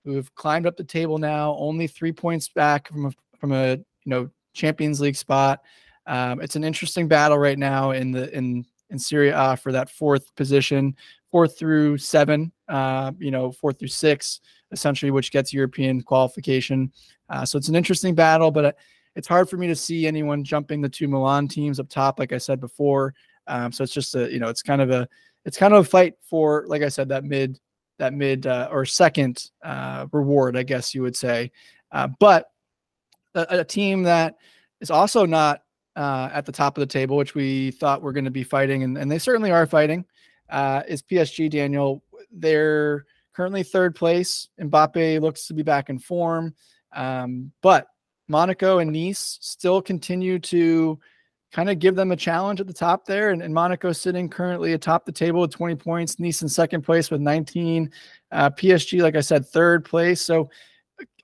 [0.05, 3.77] who have climbed up the table now, only three points back from a, from a
[3.77, 5.61] you know Champions League spot.
[6.07, 9.91] Um, it's an interesting battle right now in the in in Serie A for that
[9.91, 10.97] fourth position,
[11.31, 14.41] fourth through seven, uh, you know, four through six,
[14.73, 16.93] essentially, which gets European qualification.
[17.29, 18.73] Uh, so it's an interesting battle, but uh,
[19.17, 22.33] it's hard for me to see anyone jumping the two Milan teams up top, like
[22.33, 23.15] I said before.
[23.47, 25.09] Um, so it's just a, you know, it's kind of a,
[25.45, 27.59] it's kind of a fight for, like I said, that mid,
[27.99, 31.51] that mid uh, or second uh, reward, I guess you would say.
[31.93, 32.51] Uh, but
[33.35, 34.37] a, a, team that
[34.81, 35.63] is also not
[35.97, 38.83] uh, at the top of the table, which we thought were going to be fighting,
[38.83, 40.05] and, and they certainly are fighting,
[40.51, 41.51] uh, is PSG.
[41.51, 44.49] Daniel, they're currently third place.
[44.61, 46.55] Mbappe looks to be back in form,
[46.93, 47.89] um, but
[48.29, 50.99] Monaco and Nice still continue to
[51.53, 53.31] kind of give them a challenge at the top there.
[53.31, 57.11] And, and Monaco sitting currently atop the table with 20 points, Nice in second place
[57.11, 57.91] with 19,
[58.33, 60.21] uh, PSG, like I said, third place.
[60.23, 60.51] So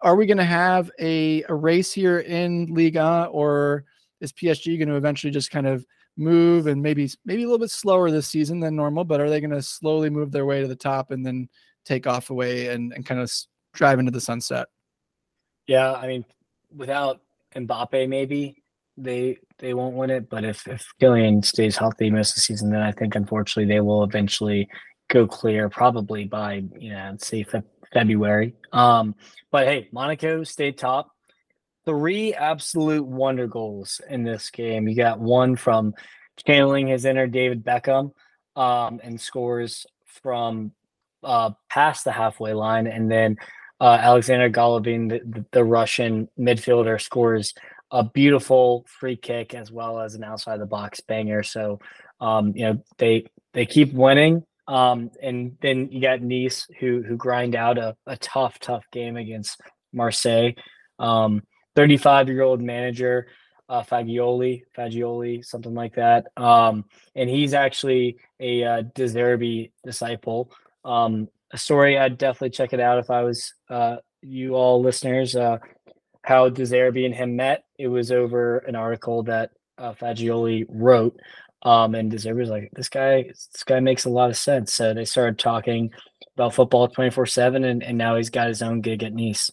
[0.00, 3.84] are we going to have a, a race here in Liga or
[4.20, 7.70] is PSG going to eventually just kind of move and maybe maybe a little bit
[7.70, 10.66] slower this season than normal, but are they going to slowly move their way to
[10.66, 11.48] the top and then
[11.86, 13.32] take off away and, and kind of
[13.72, 14.66] drive into the sunset.
[15.66, 16.24] Yeah, I mean,
[16.74, 17.22] without
[17.54, 18.62] Mbappe, maybe
[18.96, 20.28] they they won't win it.
[20.28, 23.80] But if if Kylian stays healthy most of the season, then I think unfortunately they
[23.80, 24.68] will eventually
[25.08, 28.54] go clear, probably by you know say fe- February.
[28.72, 29.14] Um,
[29.50, 31.10] but hey, Monaco stayed top.
[31.84, 34.88] Three absolute wonder goals in this game.
[34.88, 35.94] You got one from
[36.44, 38.12] channeling his inner David Beckham,
[38.56, 39.86] um, and scores
[40.22, 40.72] from
[41.22, 43.36] uh, past the halfway line, and then
[43.80, 47.52] uh, Alexander Golovin, the, the, Russian midfielder, scores
[47.90, 51.42] a beautiful free kick as well as an outside the box banger.
[51.42, 51.80] So,
[52.20, 54.44] um, you know, they they keep winning.
[54.68, 59.16] Um, and then you got Nice who who grind out a, a tough, tough game
[59.16, 59.60] against
[59.92, 60.52] Marseille.
[60.98, 61.42] Um,
[61.76, 63.28] 35 year old manager,
[63.68, 66.26] uh, Fagioli, Fagioli, something like that.
[66.36, 66.84] Um,
[67.14, 70.50] and he's actually a uh, De Zerbi disciple.
[70.84, 75.36] Um, a story I'd definitely check it out if I was uh, you all listeners.
[75.36, 75.58] Uh,
[76.26, 77.64] how De Zerbi and him met.
[77.78, 81.18] It was over an article that uh, Fagioli wrote,
[81.62, 84.74] um, and De Zerbi was like, "This guy, this guy makes a lot of sense."
[84.74, 85.92] So they started talking
[86.34, 89.50] about football twenty four seven, and now he's got his own gig at Nice.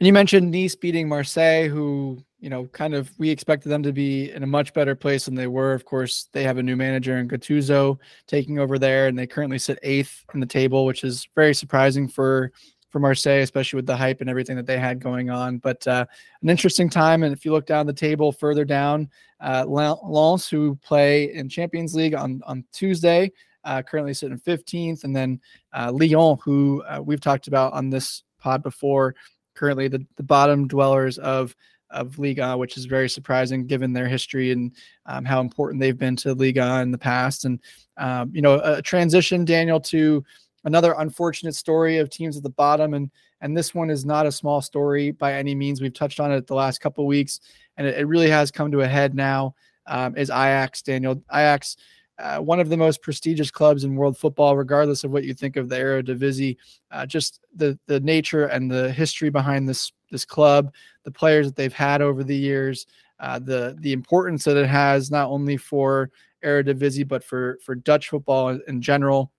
[0.00, 3.92] And you mentioned Nice beating Marseille, who you know, kind of we expected them to
[3.92, 5.72] be in a much better place than they were.
[5.72, 9.58] Of course, they have a new manager in Gattuso taking over there, and they currently
[9.58, 12.52] sit eighth in the table, which is very surprising for
[12.96, 15.58] for Marseille, especially with the hype and everything that they had going on.
[15.58, 16.06] But uh,
[16.40, 17.24] an interesting time.
[17.24, 21.94] And if you look down the table further down, uh, Lens, who play in Champions
[21.94, 23.30] League on on Tuesday,
[23.64, 25.38] uh, currently sitting 15th, and then
[25.74, 29.14] uh, Lyon, who uh, we've talked about on this pod before,
[29.54, 31.54] currently the, the bottom dwellers of
[31.90, 34.72] of Liga, which is very surprising given their history and
[35.04, 37.44] um, how important they've been to Liga in the past.
[37.44, 37.60] And
[37.98, 40.24] um, you know, a transition, Daniel, to
[40.66, 43.10] another unfortunate story of teams at the bottom, and
[43.40, 45.80] and this one is not a small story by any means.
[45.80, 47.40] We've touched on it the last couple weeks,
[47.78, 49.54] and it, it, really has come to a head now.
[49.86, 51.76] Um, is Ajax, Daniel Ajax?
[52.18, 55.56] Uh, one of the most prestigious clubs in world football, regardless of what you think
[55.56, 56.56] of the Eredivisie.
[56.90, 60.72] Uh, just the the nature and the history behind this this club,
[61.04, 62.86] the players that they've had over the years,
[63.20, 66.10] uh, the the importance that it has not only for
[66.44, 69.30] Eredivisie but for for Dutch football in general.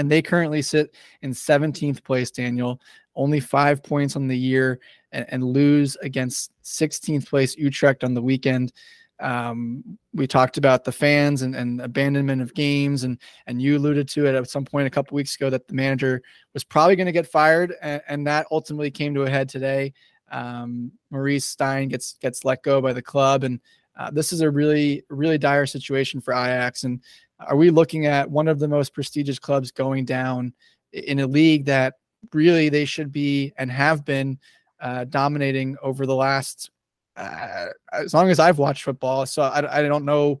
[0.00, 2.80] And they currently sit in 17th place, Daniel,
[3.16, 4.80] only five points on the year,
[5.12, 8.72] and, and lose against 16th place Utrecht on the weekend.
[9.20, 9.84] Um,
[10.14, 14.24] we talked about the fans and, and abandonment of games, and and you alluded to
[14.24, 16.22] it at some point a couple weeks ago that the manager
[16.54, 19.92] was probably going to get fired, and, and, that ultimately came to a head today.
[20.32, 23.60] Um, Maurice Steijn gets gets let go by the club, and
[23.98, 26.84] uh, this is a really really dire situation for Ajax.
[26.84, 27.02] And
[27.46, 30.52] are we looking at one of the most prestigious clubs going down
[30.92, 31.94] in a league that
[32.32, 34.38] really they should be and have been
[34.80, 36.70] uh, dominating over the last
[37.16, 39.26] uh, as long as I've watched football.
[39.26, 40.40] So I, I don't know.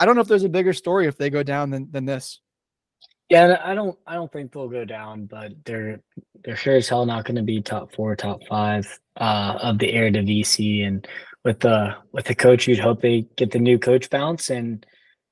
[0.00, 2.40] I don't know if there's a bigger story if they go down than, than this.
[3.28, 3.96] Yeah, I don't.
[4.08, 6.00] I don't think they'll go down, but they're
[6.44, 9.92] they're sure as hell not going to be top four, top five uh, of the
[9.92, 10.84] Eredivisie.
[10.84, 11.06] And
[11.44, 14.84] with the with the coach, you'd hope they get the new coach bounce and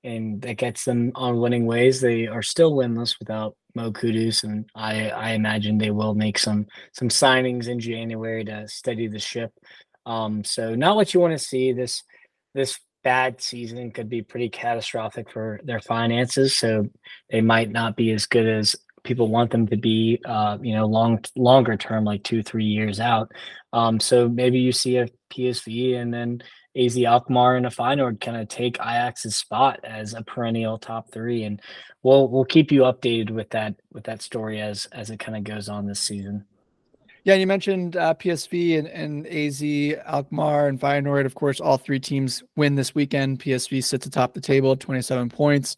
[0.08, 2.00] and that gets them on winning ways.
[2.00, 6.66] They are still winless without Mo Kudus, and I I imagine they will make some
[6.92, 9.52] some signings in January to steady the ship.
[10.06, 11.72] Um, so not what you want to see.
[11.72, 12.02] This
[12.54, 16.56] this bad season could be pretty catastrophic for their finances.
[16.56, 16.88] So
[17.30, 20.20] they might not be as good as people want them to be.
[20.24, 23.30] Uh, you know, long longer term, like two three years out.
[23.72, 26.42] Um, so maybe you see a PSV and then
[26.76, 31.44] AZ Alkmaar and a Feyenoord kind of take Ajax's spot as a perennial top three,
[31.44, 31.60] and
[32.02, 35.44] we'll we'll keep you updated with that with that story as as it kind of
[35.44, 36.44] goes on this season.
[37.24, 39.62] Yeah, you mentioned uh, PSV and, and AZ,
[40.06, 41.26] Alkmaar, and Feyenoord.
[41.26, 43.40] Of course, all three teams win this weekend.
[43.40, 45.76] PSV sits atop the table 27 points.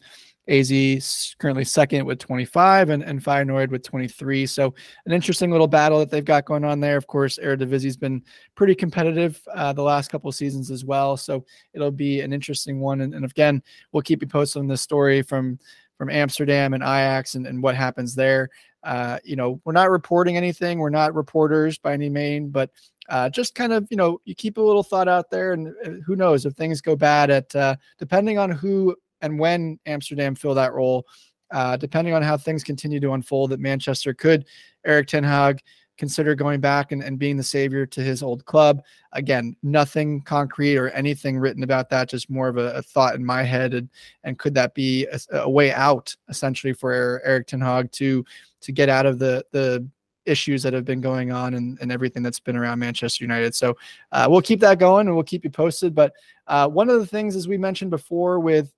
[0.51, 4.45] AZ currently second with 25 and, and Feyenoord with 23.
[4.45, 4.73] So
[5.05, 6.97] an interesting little battle that they've got going on there.
[6.97, 8.21] Of course, Eredivisie's been
[8.55, 11.15] pretty competitive uh, the last couple of seasons as well.
[11.15, 13.01] So it'll be an interesting one.
[13.01, 15.57] And, and again, we'll keep you posted on this story from
[15.97, 18.49] from Amsterdam and Ajax and, and what happens there.
[18.83, 20.79] Uh, you know, we're not reporting anything.
[20.79, 22.71] We're not reporters by any mean, but
[23.07, 25.89] uh, just kind of, you know, you keep a little thought out there, and uh,
[26.05, 30.55] who knows if things go bad at, uh, depending on who and when Amsterdam fill
[30.55, 31.05] that role,
[31.51, 34.45] uh, depending on how things continue to unfold that Manchester, could
[34.85, 35.61] Erik Ten Hag
[35.97, 38.81] consider going back and, and being the savior to his old club.
[39.11, 43.23] Again, nothing concrete or anything written about that, just more of a, a thought in
[43.23, 43.75] my head.
[43.75, 43.87] And,
[44.23, 48.25] and could that be a, a way out essentially for Erik Ten Hag to
[48.61, 49.87] to get out of the the
[50.25, 53.55] issues that have been going on and, and everything that's been around Manchester United.
[53.55, 53.75] So
[54.11, 55.95] uh, we'll keep that going and we'll keep you posted.
[55.95, 56.13] But
[56.47, 58.71] uh, one of the things, as we mentioned before, with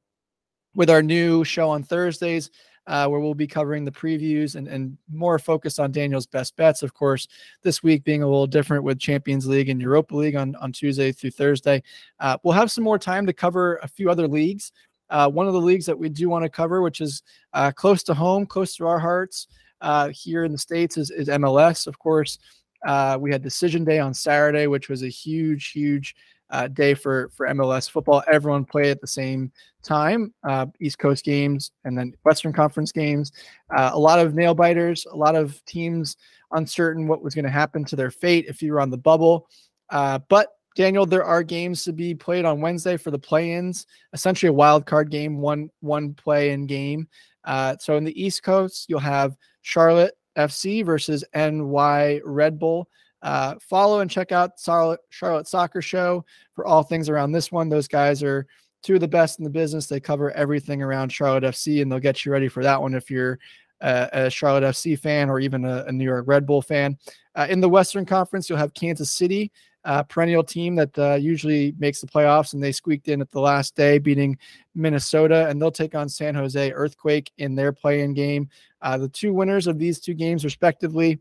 [0.75, 2.49] with our new show on Thursdays,
[2.87, 6.83] uh, where we'll be covering the previews and, and more focused on Daniel's best bets.
[6.83, 7.27] Of course,
[7.61, 11.11] this week being a little different with Champions League and Europa League on, on Tuesday
[11.11, 11.81] through Thursday.
[12.19, 14.71] Uh, we'll have some more time to cover a few other leagues.
[15.09, 18.03] Uh, one of the leagues that we do want to cover, which is uh, close
[18.03, 19.47] to home, close to our hearts,
[19.81, 22.39] uh, here in the States is, is MLS, of course.
[22.85, 26.15] Uh, we had decision day on Saturday, which was a huge, huge
[26.53, 28.23] uh, day for, for MLS football.
[28.31, 29.51] Everyone played at the same
[29.81, 33.31] time, uh, East Coast games and then Western Conference games.
[33.75, 36.15] Uh, a lot of nail biters, a lot of teams
[36.51, 39.49] uncertain what was going to happen to their fate if you were on the bubble.
[39.89, 43.87] Uh, but Daniel, there are games to be played on Wednesday for the play-ins.
[44.13, 47.07] Essentially, a wild card game, one one play-in game.
[47.43, 52.87] Uh, so in the East Coast, you'll have Charlotte FC versus NY Red Bull.
[53.23, 57.69] Uh, follow and check out Charlotte, Soccer Show for all things around this one.
[57.69, 58.45] Those guys are
[58.83, 59.87] two of the best in the business.
[59.87, 63.09] They cover everything around Charlotte FC, and they'll get you ready for that one if
[63.09, 63.39] you're
[63.79, 66.97] a, a Charlotte FC fan or even a, a, New York Red Bull fan.
[67.33, 69.51] Uh, in the Western Conference, you'll have Kansas City
[69.85, 73.39] uh, perennial team that uh, usually makes the playoffs, and they squeaked in at the
[73.39, 74.37] last day, beating
[74.75, 78.49] Minnesota, and they'll take on San Jose Earthquake in their play-in game.
[78.81, 81.19] Uh, the two winners of these two games, respectively,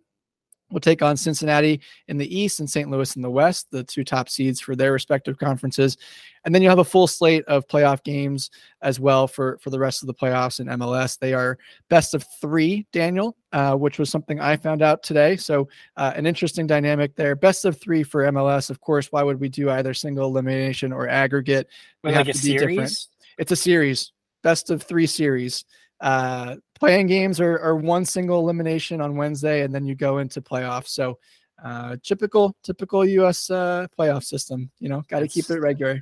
[0.73, 2.91] will take on Cincinnati in the East and St.
[2.91, 5.97] Louis in the West, the two top seeds for their respective conferences.
[6.45, 8.51] And then you'll have a full slate of playoff games
[8.81, 11.19] as well for, for the rest of the playoffs in MLS.
[11.19, 11.59] They are
[11.89, 15.37] best of three, Daniel, uh, which was something I found out today.
[15.37, 17.37] So uh, an interesting dynamic there.
[17.37, 18.71] Best of three for MLS.
[18.71, 21.69] Of course, why would we do either single elimination or aggregate?
[22.03, 22.59] We like have to be series?
[22.61, 23.07] different.
[23.39, 24.13] It's a series,
[24.43, 25.65] best of three series.
[26.01, 30.41] Uh, playing games are, are one single elimination on Wednesday, and then you go into
[30.41, 30.89] playoffs.
[30.89, 31.19] So
[31.63, 33.51] uh, typical typical U.S.
[33.51, 34.69] Uh, playoff system.
[34.81, 36.01] You know, got to keep it regular.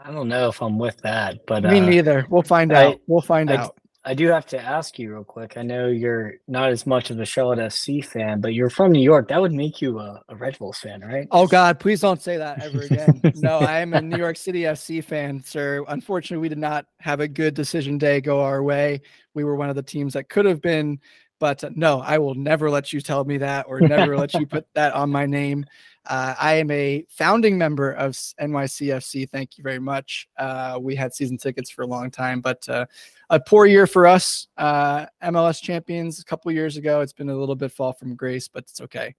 [0.00, 2.26] I don't know if I'm with that, but me uh, neither.
[2.30, 3.00] We'll find I, out.
[3.06, 3.76] We'll find I, out.
[4.04, 5.56] I do have to ask you real quick.
[5.56, 9.02] I know you're not as much of a Charlotte FC fan, but you're from New
[9.02, 9.28] York.
[9.28, 11.28] That would make you a, a Red Bulls fan, right?
[11.30, 13.20] Oh God, please don't say that ever again.
[13.36, 15.84] no, I am a New York City FC fan, sir.
[15.86, 19.02] Unfortunately, we did not have a good decision day go our way.
[19.34, 20.98] We were one of the teams that could have been,
[21.38, 24.46] but uh, no, I will never let you tell me that or never let you
[24.46, 25.64] put that on my name.
[26.06, 29.30] Uh, I am a founding member of NYCFC.
[29.30, 30.28] Thank you very much.
[30.36, 32.86] Uh, we had season tickets for a long time, but uh,
[33.30, 34.48] a poor year for us.
[34.56, 37.00] Uh, MLS champions a couple years ago.
[37.00, 39.14] It's been a little bit fall from grace, but it's okay.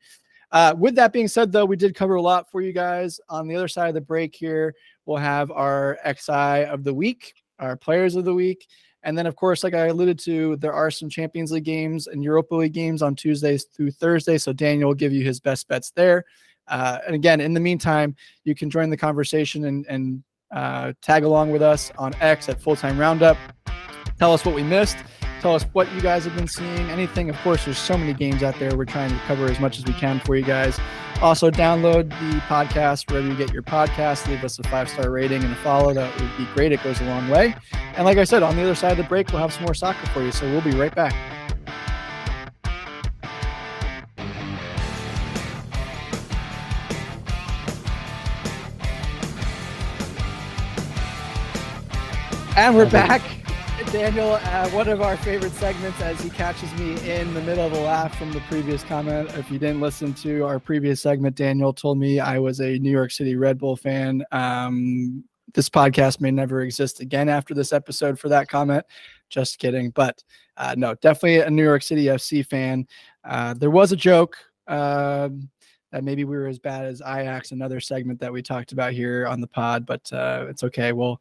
[0.52, 3.20] Uh, with that being said, though, we did cover a lot for you guys.
[3.30, 4.76] On the other side of the break here,
[5.06, 8.68] we'll have our XI of the week, our players of the week.
[9.04, 12.24] And then, of course, like I alluded to, there are some Champions League games and
[12.24, 14.38] Europa League games on Tuesdays through Thursday.
[14.38, 16.24] So Daniel will give you his best bets there.
[16.68, 21.24] Uh, and again, in the meantime, you can join the conversation and, and uh, tag
[21.24, 23.38] along with us on X at Full Time Roundup.
[24.18, 24.98] Tell us what we missed.
[25.42, 26.90] Tell us what you guys have been seeing.
[26.90, 27.30] Anything.
[27.30, 28.78] Of course, there's so many games out there.
[28.78, 30.80] We're trying to cover as much as we can for you guys.
[31.22, 34.28] Also, download the podcast wherever you get your podcast.
[34.28, 35.94] Leave us a five star rating and a follow.
[35.94, 36.72] That would be great.
[36.72, 37.56] It goes a long way.
[37.96, 39.74] And like I said, on the other side of the break, we'll have some more
[39.74, 40.32] soccer for you.
[40.32, 41.14] So we'll be right back.
[52.56, 53.24] And we're back.
[53.92, 57.74] Daniel, uh, one of our favorite segments as he catches me in the middle of
[57.74, 59.32] a laugh from the previous comment.
[59.36, 62.92] If you didn't listen to our previous segment, Daniel told me I was a New
[62.92, 64.24] York City Red Bull fan.
[64.32, 65.24] Um,
[65.56, 68.86] this podcast may never exist again after this episode for that comment.
[69.30, 69.90] Just kidding.
[69.90, 70.24] But
[70.56, 72.88] uh, no, definitely a New York City FC fan.
[73.24, 74.38] Uh, there was a joke
[74.68, 75.30] uh,
[75.92, 79.26] that maybe we were as bad as Ajax, another segment that we talked about here
[79.26, 80.92] on the pod, but uh, it's okay.
[80.92, 81.20] We'll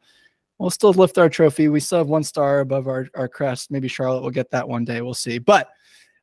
[0.63, 1.67] we'll still lift our trophy.
[1.67, 3.69] We still have one star above our, our crest.
[3.69, 5.01] Maybe Charlotte will get that one day.
[5.01, 5.37] We'll see.
[5.37, 5.67] But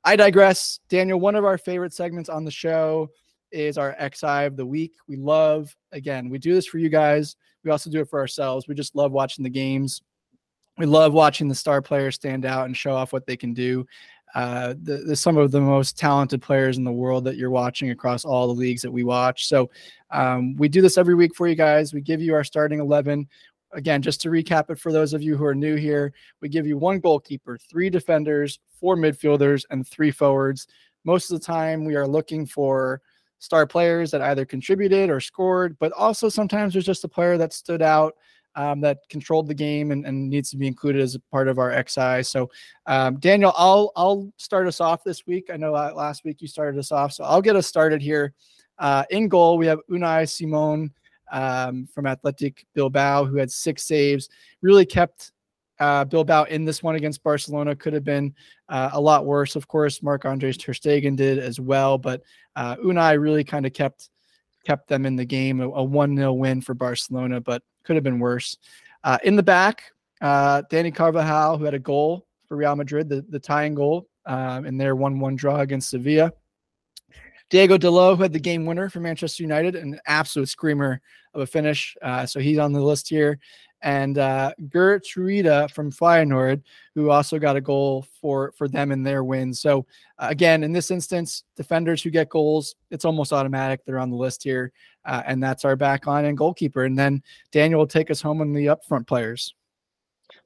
[0.02, 0.80] I digress.
[0.88, 3.10] Daniel, one of our favorite segments on the show
[3.52, 4.94] is our XI of the week.
[5.06, 7.36] We love, again, we do this for you guys.
[7.64, 8.66] We also do it for ourselves.
[8.66, 10.00] We just love watching the games.
[10.78, 13.84] We love watching the star players stand out and show off what they can do.
[14.34, 17.90] Uh, the, the, some of the most talented players in the world that you're watching
[17.90, 19.48] across all the leagues that we watch.
[19.48, 19.70] So
[20.10, 21.92] um, we do this every week for you guys.
[21.92, 23.28] We give you our starting 11
[23.72, 26.66] again, just to recap it for those of you who are new here, we give
[26.66, 30.66] you one goalkeeper, three defenders, four midfielders, and three forwards.
[31.04, 33.00] most of the time we are looking for
[33.38, 37.54] star players that either contributed or scored, but also sometimes there's just a player that
[37.54, 38.14] stood out
[38.54, 41.58] um, that controlled the game and, and, needs to be included as a part of
[41.58, 42.22] our XI.
[42.22, 42.50] So,
[42.86, 45.50] um, Daniel, I'll I'll start us off this week.
[45.52, 48.34] I know last week you started us off, so I'll get us started here.
[48.78, 50.92] Uh, in goal, we have Unai Simon
[51.30, 54.28] um, from Athletic Bilbao, who had six saves.
[54.62, 55.32] Really kept
[55.78, 57.74] uh, Bilbao in this one against Barcelona.
[57.74, 58.34] Could have been
[58.68, 59.56] uh, a lot worse.
[59.56, 62.22] Of course, Mark Andres Ter Stegen did as well, but
[62.56, 64.10] uh, Unai really kind of kept
[64.64, 65.60] kept them in the game.
[65.60, 68.56] A, one 0 win for Barcelona, but could have been worse.
[69.02, 69.84] Uh, in the back,
[70.20, 74.66] uh, Dani Carvajal, who had a goal for Real Madrid, the, the tying goal um,
[74.66, 76.32] in their 1 1 draw against Sevilla.
[77.50, 81.00] Diogo Dalot, who had the game winner for Manchester United, an absolute screamer
[81.34, 81.96] of a finish.
[82.00, 83.38] Uh, so he's on the list here.
[83.82, 86.62] And uh, Gert from Feyenoord,
[86.94, 89.54] who also got a goal for for them in their win.
[89.54, 89.86] So
[90.18, 93.80] uh, again, in this instance, defenders who get goals, it's almost automatic.
[93.84, 94.72] They're on the list here,
[95.06, 96.84] uh, and that's our back line and goalkeeper.
[96.84, 97.22] And then
[97.52, 99.54] Daniel will take us home on the upfront players.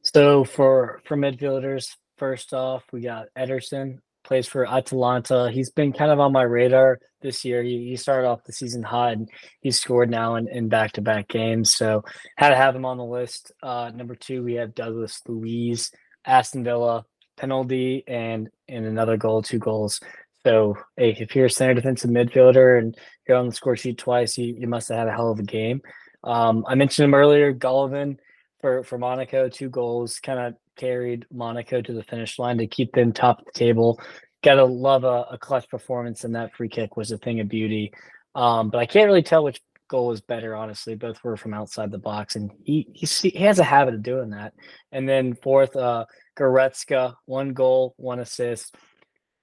[0.03, 5.51] So for for midfielders, first off, we got Ederson plays for Atalanta.
[5.53, 7.63] He's been kind of on my radar this year.
[7.63, 9.29] He, he started off the season hot and
[9.61, 11.75] he's scored now in, in back-to-back games.
[11.75, 12.05] So
[12.37, 13.53] had to have him on the list.
[13.63, 15.91] Uh, number two, we have Douglas Luiz,
[16.25, 17.05] Aston Villa,
[17.37, 20.01] penalty and and another goal, two goals.
[20.47, 22.97] So hey, if you're a center defensive midfielder and
[23.27, 25.43] you're on the score sheet twice, you, you must have had a hell of a
[25.43, 25.83] game.
[26.23, 28.19] Um, I mentioned him earlier, Golovin
[28.61, 32.93] for for Monaco, two goals, kind of carried Monaco to the finish line to keep
[32.93, 34.01] them top of the table.
[34.43, 37.93] Gotta love a, a clutch performance, and that free kick was a thing of beauty.
[38.35, 40.95] Um, but I can't really tell which goal was better, honestly.
[40.95, 44.31] Both were from outside the box, and he he, he has a habit of doing
[44.31, 44.53] that.
[44.93, 46.07] And then fourth, uh,
[46.37, 48.75] Goretzka, one goal, one assist.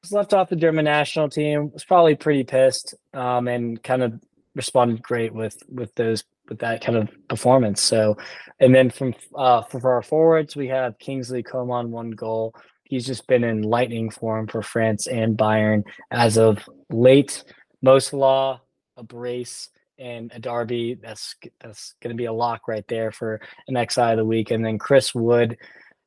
[0.02, 1.72] Was left off the German national team.
[1.72, 4.20] Was probably pretty pissed, um, and kind of
[4.56, 7.82] responded great with with those with that kind of performance.
[7.82, 8.18] So,
[8.60, 12.54] and then from uh, for our forwards, we have Kingsley Coman one goal.
[12.84, 17.44] He's just been in lightning form for France and Bayern as of late.
[17.82, 18.62] Mo Salah,
[18.98, 21.00] a brace, and a Derby.
[21.02, 23.40] That's that's going to be a lock right there for
[23.70, 24.52] an XI of the week.
[24.52, 25.58] And then Chris Wood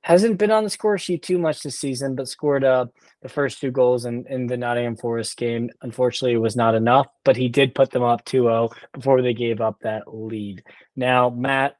[0.05, 2.85] hasn't been on the score sheet too much this season, but scored uh,
[3.23, 5.71] the first two goals in, in the Nottingham Forest game.
[5.81, 9.33] Unfortunately, it was not enough, but he did put them up 2 0 before they
[9.33, 10.63] gave up that lead.
[10.95, 11.77] Now, Matt,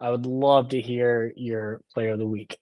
[0.00, 2.58] I would love to hear your player of the week.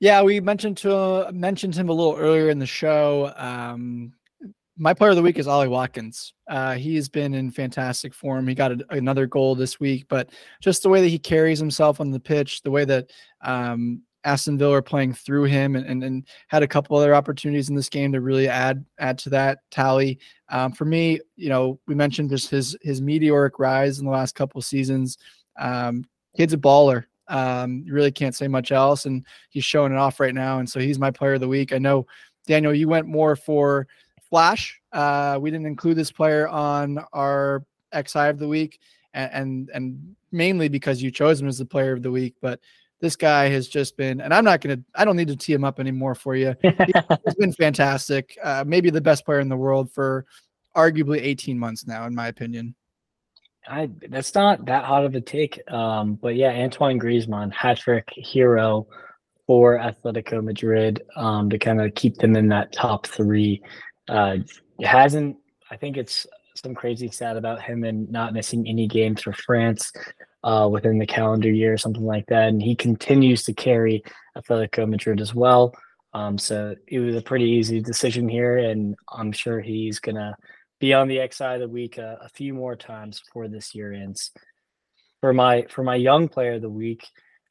[0.00, 3.32] Yeah, we mentioned to uh, mentioned him a little earlier in the show.
[3.34, 4.12] Um,
[4.76, 6.34] my player of the week is Ollie Watkins.
[6.48, 8.48] Uh, he's been in fantastic form.
[8.48, 12.00] He got a, another goal this week, but just the way that he carries himself
[12.00, 13.10] on the pitch, the way that
[13.42, 17.68] um, Aston Villa are playing through him, and, and, and, had a couple other opportunities
[17.68, 20.18] in this game to really add add to that tally.
[20.48, 24.34] Um, for me, you know, we mentioned just his his meteoric rise in the last
[24.34, 25.18] couple seasons.
[25.58, 26.04] Um,
[26.36, 27.04] kid's a baller.
[27.28, 30.58] Um, you really can't say much else, and he's showing it off right now.
[30.58, 31.72] And so he's my player of the week.
[31.72, 32.06] I know,
[32.46, 33.86] Daniel, you went more for
[34.34, 34.80] Flash.
[34.90, 37.64] Uh, we didn't include this player on our
[37.94, 38.80] XI of the week,
[39.12, 42.34] and, and and mainly because you chose him as the player of the week.
[42.42, 42.58] But
[43.00, 45.62] this guy has just been, and I'm not gonna, I don't need to tee him
[45.62, 46.52] up anymore for you.
[46.62, 48.36] He's been fantastic.
[48.42, 50.26] Uh, maybe the best player in the world for
[50.76, 52.74] arguably 18 months now, in my opinion.
[53.68, 55.62] I that's not that hot of a take.
[55.70, 58.88] Um, but yeah, Antoine Griezmann, hat trick hero
[59.46, 63.62] for Atletico Madrid um, to kind of keep them in that top three.
[64.08, 64.38] Uh,
[64.82, 65.36] hasn't.
[65.70, 69.92] I think it's some crazy stat about him and not missing any games for France
[70.44, 72.48] uh, within the calendar year, something like that.
[72.48, 74.04] And he continues to carry
[74.36, 75.74] Atletico Madrid as well.
[76.12, 80.36] Um, so it was a pretty easy decision here, and I'm sure he's gonna
[80.78, 83.92] be on the XI of the week a, a few more times before this year
[83.92, 84.30] ends.
[85.20, 87.08] For my for my young player of the week,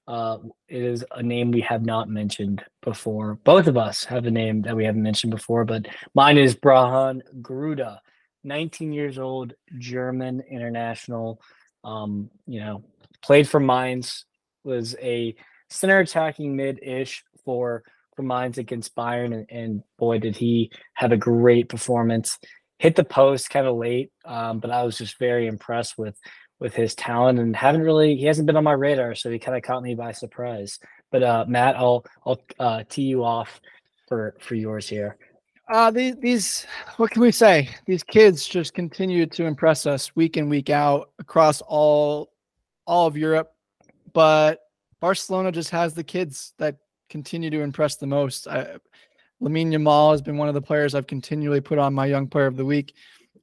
[0.08, 0.38] uh,
[0.68, 3.36] it is a name we have not mentioned before.
[3.44, 7.22] Both of us have a name that we haven't mentioned before, but mine is Brajan
[7.42, 8.00] Gruda,
[8.44, 11.42] 19 years old, German international.
[11.84, 12.84] Um, you know,
[13.22, 14.26] played for Mainz,
[14.64, 15.36] was a
[15.70, 17.84] center attacking mid-ish for
[18.16, 22.38] for Mainz against Bayern, and, and boy, did he have a great performance.
[22.78, 26.16] Hit the post kind of late, um, but I was just very impressed with
[26.64, 29.58] with his talent and haven't really he hasn't been on my radar, so he kind
[29.58, 30.80] of caught me by surprise.
[31.12, 33.62] But uh, Matt, I'll I'll uh, tee you off
[34.08, 35.18] for for yours here.
[35.70, 37.70] Uh, these, these, what can we say?
[37.86, 42.34] These kids just continue to impress us week in, week out across all,
[42.86, 43.54] all of Europe.
[44.12, 44.60] But
[45.00, 46.78] Barcelona just has the kids that
[47.10, 48.46] continue to impress the most.
[48.46, 48.76] I,
[49.42, 52.46] Lamine Yamal has been one of the players I've continually put on my young player
[52.46, 52.94] of the week.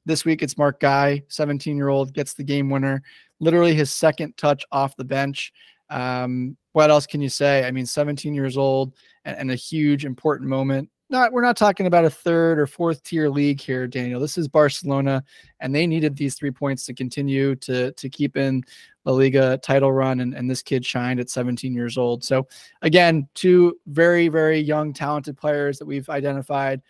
[0.05, 3.01] This week it's Marc Guiu, 17 year old, gets the game winner.
[3.39, 5.51] Literally his second touch off the bench.
[5.89, 7.65] Um, what else can you say?
[7.65, 8.93] I mean, 17 years old
[9.25, 13.03] and, and a huge important moment not we're not talking about a third or fourth
[13.03, 14.19] tier league here, Daniel.
[14.19, 15.23] This is Barcelona,
[15.59, 18.63] and they needed these three points to continue to to keep in
[19.05, 22.23] La Liga title run, and, and this kid shined at 17 years old.
[22.23, 22.47] So
[22.81, 26.81] again, two very very young talented players that we've identified.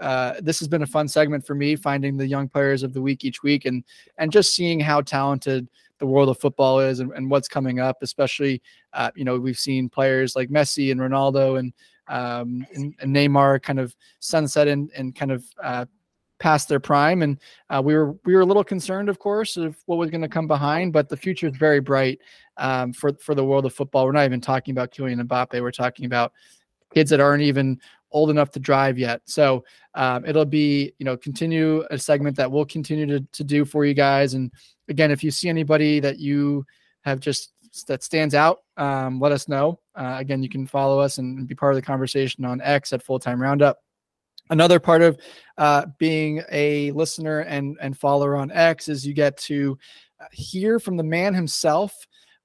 [0.00, 3.02] Uh, this has been a fun segment for me, finding the young players of the
[3.02, 3.84] week each week, and
[4.18, 7.98] and just seeing how talented the world of football is and, and what's coming up.
[8.02, 8.62] Especially,
[8.94, 11.72] uh, you know, we've seen players like Messi and Ronaldo and
[12.08, 15.84] um, and, and, Neymar kind of sunset and, and kind of uh,
[16.40, 17.22] past their prime.
[17.22, 17.38] And
[17.68, 20.28] uh, we were we were a little concerned, of course, of what was going to
[20.28, 20.92] come behind.
[20.92, 22.18] But the future is very bright
[22.56, 24.06] um, for for the world of football.
[24.06, 25.60] We're not even talking about Kylian Mbappe.
[25.60, 26.32] We're talking about
[26.92, 27.80] kids that aren't even
[28.12, 29.20] old enough to drive yet.
[29.24, 33.64] So um, it'll be you know continue a segment that we'll continue to to do
[33.64, 34.34] for you guys.
[34.34, 34.50] And
[34.88, 36.64] again, if you see anybody that you
[37.02, 37.52] have just
[37.86, 39.80] that stands out, um, let us know.
[39.94, 43.02] Uh, again, you can follow us and be part of the conversation on X at
[43.02, 43.78] Full Time Roundup.
[44.50, 45.16] Another part of
[45.58, 49.78] uh, being a listener and and follower on X is you get to
[50.20, 51.94] uh, hear from the man himself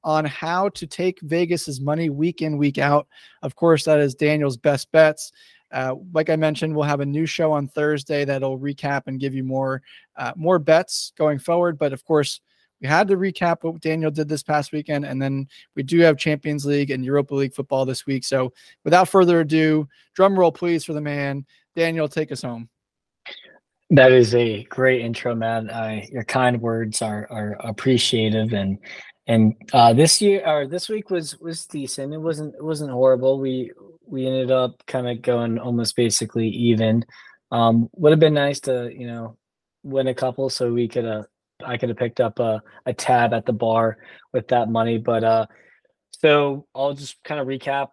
[0.05, 3.07] on how to take Vegas's money week in week out.
[3.41, 5.31] Of course, that is Daniel's best bets.
[5.75, 9.35] Uh, like I mentioned, we'll have a new show on Thursday that'll recap and give
[9.35, 9.81] you more
[10.15, 11.77] uh, more bets going forward.
[11.77, 12.39] But of course,
[12.79, 16.17] we had to recap what Daniel did this past weekend, and then we do have
[16.17, 18.23] Champions League and Europa League football this week.
[18.23, 18.53] So,
[18.85, 21.45] without further ado, drum roll, please, for the man.
[21.75, 22.69] Daniel, take us home.
[23.89, 25.69] That is a great intro, man.
[26.09, 28.79] Your kind words are are appreciative, and
[29.27, 32.13] and uh, this year or this week was was decent.
[32.13, 33.39] It wasn't it wasn't horrible.
[33.39, 33.71] We
[34.05, 37.05] we ended up kind of going almost basically even.
[37.51, 39.37] Um, would have been nice to you know
[39.83, 41.25] win a couple so we could have
[41.63, 43.97] I could have picked up a, a tab at the bar
[44.33, 44.97] with that money.
[44.97, 45.45] But uh,
[46.11, 47.89] so I'll just kind of recap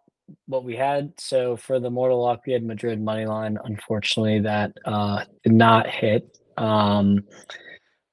[0.46, 1.12] what we had.
[1.18, 3.58] So for the mortal lock, we had Madrid money line.
[3.64, 6.38] Unfortunately, that uh, did not hit.
[6.56, 7.24] Um,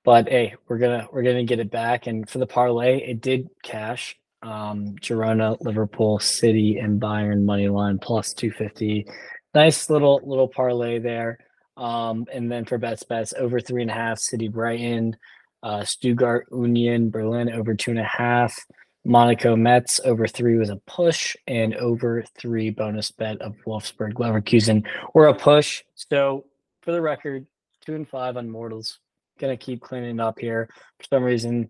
[0.10, 2.08] but hey, we're gonna we're gonna get it back.
[2.08, 4.18] And for the parlay, it did cash.
[4.42, 9.06] Um, Girona, Liverpool, City, and Bayern money line plus two fifty.
[9.54, 11.38] Nice little little parlay there.
[11.78, 15.16] Um, and then for bets bets over three and a half, City Brighton,
[15.62, 18.58] uh, Stuttgart Union Berlin over two and a half.
[19.06, 24.88] Monaco Metz over three was a push, and over three bonus bet of Wolfsburg Leverkusen
[25.14, 25.84] or a push.
[25.94, 26.46] So
[26.82, 27.46] for the record,
[27.86, 28.98] two and five on Mortals.
[29.40, 30.70] Gonna keep cleaning up here.
[31.00, 31.70] For some reason,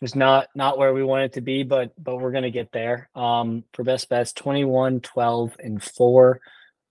[0.00, 3.10] just not not where we want it to be, but but we're gonna get there.
[3.14, 6.40] Um, for best bets, 21, 12, and four.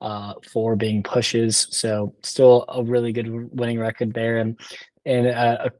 [0.01, 4.57] Uh, four being pushes, so still a really good winning record there, and
[5.05, 5.71] and uh, a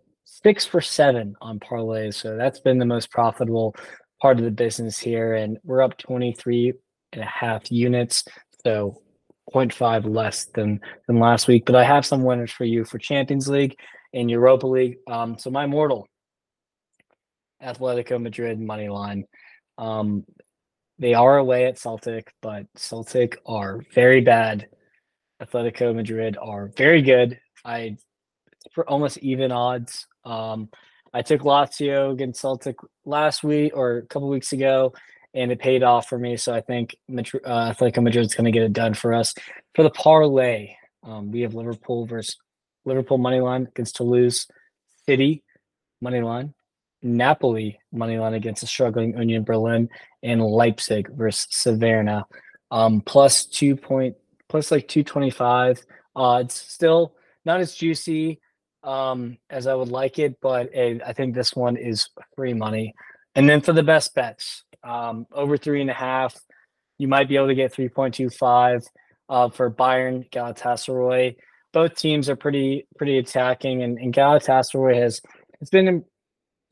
[0.43, 2.15] six for seven on parlays.
[2.15, 3.75] So that's been the most profitable
[4.21, 5.35] part of the business here.
[5.35, 6.73] And we're up 23
[7.13, 8.23] and a half units.
[8.65, 9.01] So
[9.53, 11.65] 0.5 less than than last week.
[11.65, 13.75] But I have some winners for you for Champions League
[14.13, 14.97] and Europa League.
[15.07, 16.07] Um, so my mortal
[17.61, 19.25] Atletico Madrid money line.
[19.77, 20.25] Um,
[20.97, 24.67] they are away at Celtic, but Celtic are very bad.
[25.41, 27.39] Atletico Madrid are very good.
[27.63, 27.97] I
[28.73, 30.05] for almost even odds.
[30.25, 30.69] Um,
[31.13, 34.93] I took Lazio against Celtic last week or a couple weeks ago,
[35.33, 36.35] and it paid off for me.
[36.37, 39.33] So I think Madrid, uh, Atletico Madrid's going to get it done for us.
[39.75, 42.37] For the parlay, um, we have Liverpool versus
[42.89, 44.47] Liverpool money line against Toulouse,
[45.05, 45.43] City
[46.01, 46.53] money line,
[47.01, 49.89] Napoli money line against the struggling Union Berlin,
[50.23, 52.23] and Leipzig versus Crvena.
[52.71, 54.15] Um, plus two point
[54.49, 55.81] plus like two twenty five
[56.15, 56.53] odds.
[56.53, 57.15] Still
[57.45, 58.39] not as juicy
[58.83, 62.93] um, as I would like it, but I think this one is free money.
[63.35, 66.35] And then for the best bets, um, over three and a half,
[66.97, 68.85] you might be able to get 3.25
[69.29, 71.35] uh, for Bayern Galatasaray.
[71.71, 75.21] Both teams are pretty pretty attacking, and, and Galatasaray has
[75.61, 76.03] it's been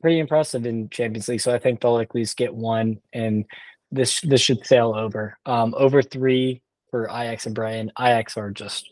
[0.00, 1.40] pretty impressive in Champions League.
[1.40, 3.44] So I think they'll at least get one, and
[3.90, 5.38] this this should sail over.
[5.46, 7.92] Um, over three for Ajax and Brighton.
[7.98, 8.90] Ajax are just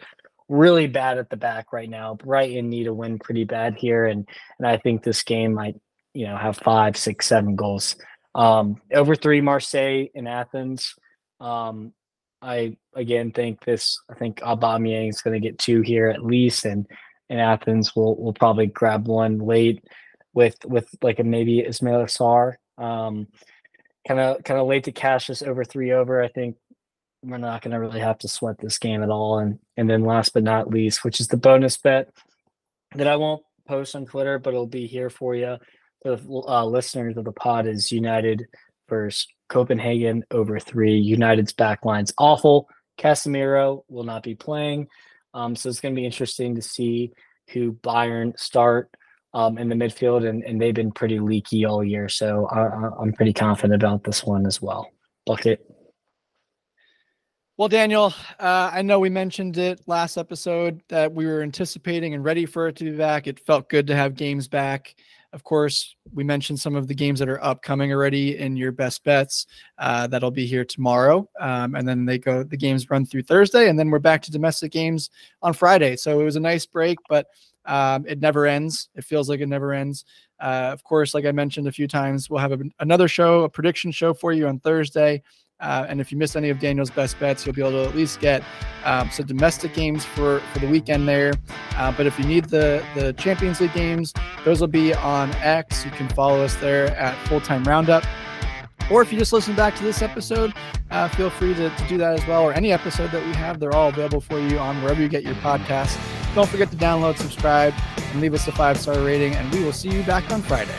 [0.49, 2.15] really bad at the back right now.
[2.15, 4.29] Brighton need a win pretty bad here, and
[4.59, 5.77] and I think this game might
[6.15, 7.97] you know have five, six, seven goals.
[8.35, 10.95] Um, over three, Marseille in Athens.
[11.41, 11.93] Um,
[12.47, 14.01] I again think this.
[14.09, 16.87] I think Aubameyang is going to get two here at least, and
[17.29, 19.85] in Athens will will probably grab one late
[20.33, 22.55] with with like a maybe Ismaila Sarr.
[22.83, 23.27] Um,
[24.07, 26.23] kind of kind of late to cash this over three over.
[26.23, 26.57] I think
[27.23, 29.39] we're not going to really have to sweat this game at all.
[29.39, 32.11] And and then last but not least, which is the bonus bet
[32.95, 35.57] that I won't post on Twitter, but it'll be here for you.
[36.05, 38.47] The uh, listeners of the pod is United
[38.89, 40.97] versus Copenhagen over three.
[40.99, 42.69] United's backline's awful.
[42.99, 44.89] Casemiro will not be playing,
[45.35, 47.13] um, so it's going to be interesting to see
[47.51, 48.91] who Bayern start
[49.35, 52.09] um, in the midfield, and, and they've been pretty leaky all year.
[52.09, 54.91] So I, I'm pretty confident about this one as well.
[55.27, 55.61] Bucket.
[57.59, 62.23] Well, Daniel, uh, I know we mentioned it last episode that we were anticipating and
[62.23, 63.27] ready for it to be back.
[63.27, 64.95] It felt good to have games back.
[65.37, 69.05] Of course, we mentioned some of the games that are upcoming already in your best
[69.05, 69.47] bets.
[69.77, 72.43] Uh, that'll be here tomorrow, um, and then they go.
[72.43, 75.11] The games run through Thursday, and then we're back to domestic games
[75.43, 75.95] on Friday.
[75.97, 77.27] So it was a nice break, but
[77.67, 78.89] um, it never ends.
[78.95, 80.07] It feels like it never ends.
[80.41, 83.49] Uh, of course, like I mentioned a few times, we'll have a, another show, a
[83.51, 85.23] prediction show for you on Thursday.
[85.61, 87.97] Uh, and if you miss any of Daniel's best bets, you'll be able to at
[87.97, 88.43] least get
[88.85, 91.33] um, some domestic games for, for the weekend there.
[91.77, 94.13] Uh, but if you need the, the Champions League games,
[94.45, 95.85] those will be on X.
[95.85, 98.05] You can follow us there at Full Time Roundup.
[98.91, 100.53] Or if you just listen back to this episode,
[100.91, 102.45] uh, feel free to, to do that as well.
[102.45, 105.25] Or any episode that we have, they're all available for you on wherever you get
[105.25, 105.99] your podcasts.
[106.35, 109.35] Don't forget to download, subscribe, and leave us a five star rating.
[109.35, 110.79] And we will see you back on Friday.